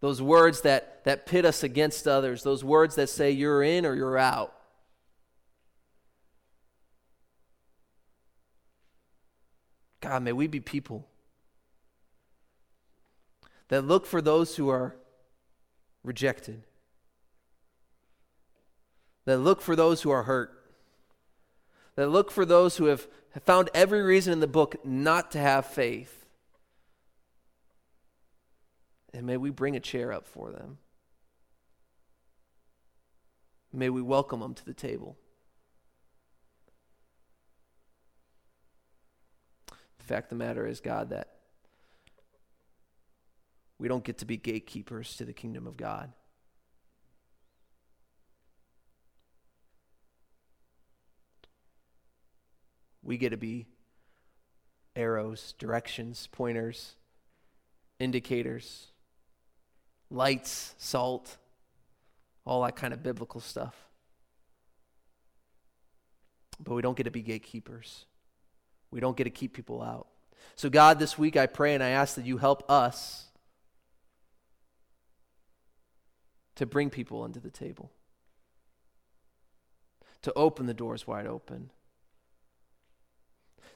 Those 0.00 0.22
words 0.22 0.62
that, 0.62 1.04
that 1.04 1.26
pit 1.26 1.44
us 1.44 1.62
against 1.62 2.08
others, 2.08 2.42
those 2.42 2.64
words 2.64 2.94
that 2.96 3.08
say 3.08 3.30
you're 3.30 3.62
in 3.62 3.84
or 3.84 3.94
you're 3.94 4.18
out. 4.18 4.54
God, 10.00 10.22
may 10.22 10.32
we 10.32 10.46
be 10.46 10.60
people 10.60 11.06
that 13.68 13.84
look 13.84 14.06
for 14.06 14.22
those 14.22 14.56
who 14.56 14.68
are 14.70 14.96
rejected, 16.02 16.62
that 19.26 19.38
look 19.38 19.60
for 19.60 19.76
those 19.76 20.02
who 20.02 20.10
are 20.10 20.22
hurt, 20.22 20.50
that 21.96 22.08
look 22.08 22.30
for 22.30 22.46
those 22.46 22.78
who 22.78 22.86
have 22.86 23.06
found 23.44 23.68
every 23.74 24.00
reason 24.00 24.32
in 24.32 24.40
the 24.40 24.46
book 24.46 24.84
not 24.84 25.30
to 25.32 25.38
have 25.38 25.66
faith. 25.66 26.19
And 29.12 29.26
may 29.26 29.36
we 29.36 29.50
bring 29.50 29.76
a 29.76 29.80
chair 29.80 30.12
up 30.12 30.26
for 30.26 30.52
them. 30.52 30.78
May 33.72 33.90
we 33.90 34.02
welcome 34.02 34.40
them 34.40 34.54
to 34.54 34.64
the 34.64 34.74
table. 34.74 35.16
The 39.66 40.04
fact 40.04 40.32
of 40.32 40.38
the 40.38 40.44
matter 40.44 40.66
is, 40.66 40.80
God, 40.80 41.10
that 41.10 41.28
we 43.78 43.88
don't 43.88 44.04
get 44.04 44.18
to 44.18 44.24
be 44.24 44.36
gatekeepers 44.36 45.16
to 45.16 45.24
the 45.24 45.32
kingdom 45.32 45.66
of 45.66 45.76
God. 45.76 46.12
We 53.02 53.16
get 53.16 53.30
to 53.30 53.36
be 53.36 53.66
arrows, 54.94 55.54
directions, 55.58 56.28
pointers, 56.30 56.96
indicators 57.98 58.89
lights, 60.10 60.74
salt, 60.78 61.36
all 62.44 62.62
that 62.62 62.76
kind 62.76 62.92
of 62.92 63.02
biblical 63.02 63.40
stuff. 63.40 63.74
But 66.62 66.74
we 66.74 66.82
don't 66.82 66.96
get 66.96 67.04
to 67.04 67.10
be 67.10 67.22
gatekeepers. 67.22 68.06
We 68.90 69.00
don't 69.00 69.16
get 69.16 69.24
to 69.24 69.30
keep 69.30 69.52
people 69.54 69.82
out. 69.82 70.08
So, 70.56 70.68
God, 70.68 70.98
this 70.98 71.16
week 71.16 71.36
I 71.36 71.46
pray 71.46 71.74
and 71.74 71.82
I 71.82 71.90
ask 71.90 72.16
that 72.16 72.26
you 72.26 72.38
help 72.38 72.68
us 72.70 73.26
to 76.56 76.66
bring 76.66 76.90
people 76.90 77.24
into 77.24 77.40
the 77.40 77.50
table, 77.50 77.90
to 80.22 80.32
open 80.34 80.66
the 80.66 80.74
doors 80.74 81.06
wide 81.06 81.26
open, 81.26 81.70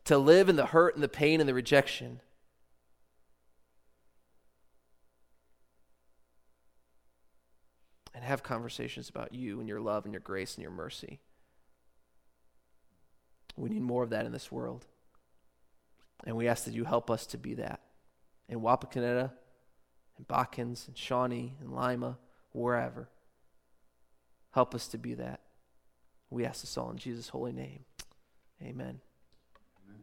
to 0.04 0.18
live 0.18 0.48
in 0.48 0.56
the 0.56 0.66
hurt 0.66 0.94
and 0.94 1.02
the 1.02 1.08
pain 1.08 1.40
and 1.40 1.48
the 1.48 1.54
rejection 1.54 2.20
and 8.14 8.24
have 8.24 8.42
conversations 8.42 9.08
about 9.08 9.34
you 9.34 9.58
and 9.58 9.68
your 9.68 9.80
love 9.80 10.04
and 10.04 10.14
your 10.14 10.20
grace 10.20 10.54
and 10.54 10.62
your 10.62 10.70
mercy. 10.70 11.20
We 13.56 13.70
need 13.70 13.82
more 13.82 14.02
of 14.02 14.10
that 14.10 14.26
in 14.26 14.32
this 14.32 14.52
world. 14.52 14.86
And 16.26 16.36
we 16.36 16.48
ask 16.48 16.64
that 16.64 16.74
you 16.74 16.84
help 16.84 17.10
us 17.10 17.26
to 17.26 17.38
be 17.38 17.54
that. 17.54 17.80
In 18.48 18.60
Wapakoneta, 18.60 19.30
and 20.16 20.28
Botkins, 20.28 20.86
and 20.86 20.96
Shawnee, 20.96 21.54
and 21.60 21.74
Lima, 21.74 22.18
wherever. 22.52 23.08
Help 24.52 24.74
us 24.74 24.86
to 24.88 24.98
be 24.98 25.14
that. 25.14 25.40
We 26.30 26.44
ask 26.44 26.60
this 26.60 26.78
all 26.78 26.90
in 26.90 26.96
Jesus' 26.96 27.28
holy 27.28 27.52
name. 27.52 27.84
Amen. 28.62 29.00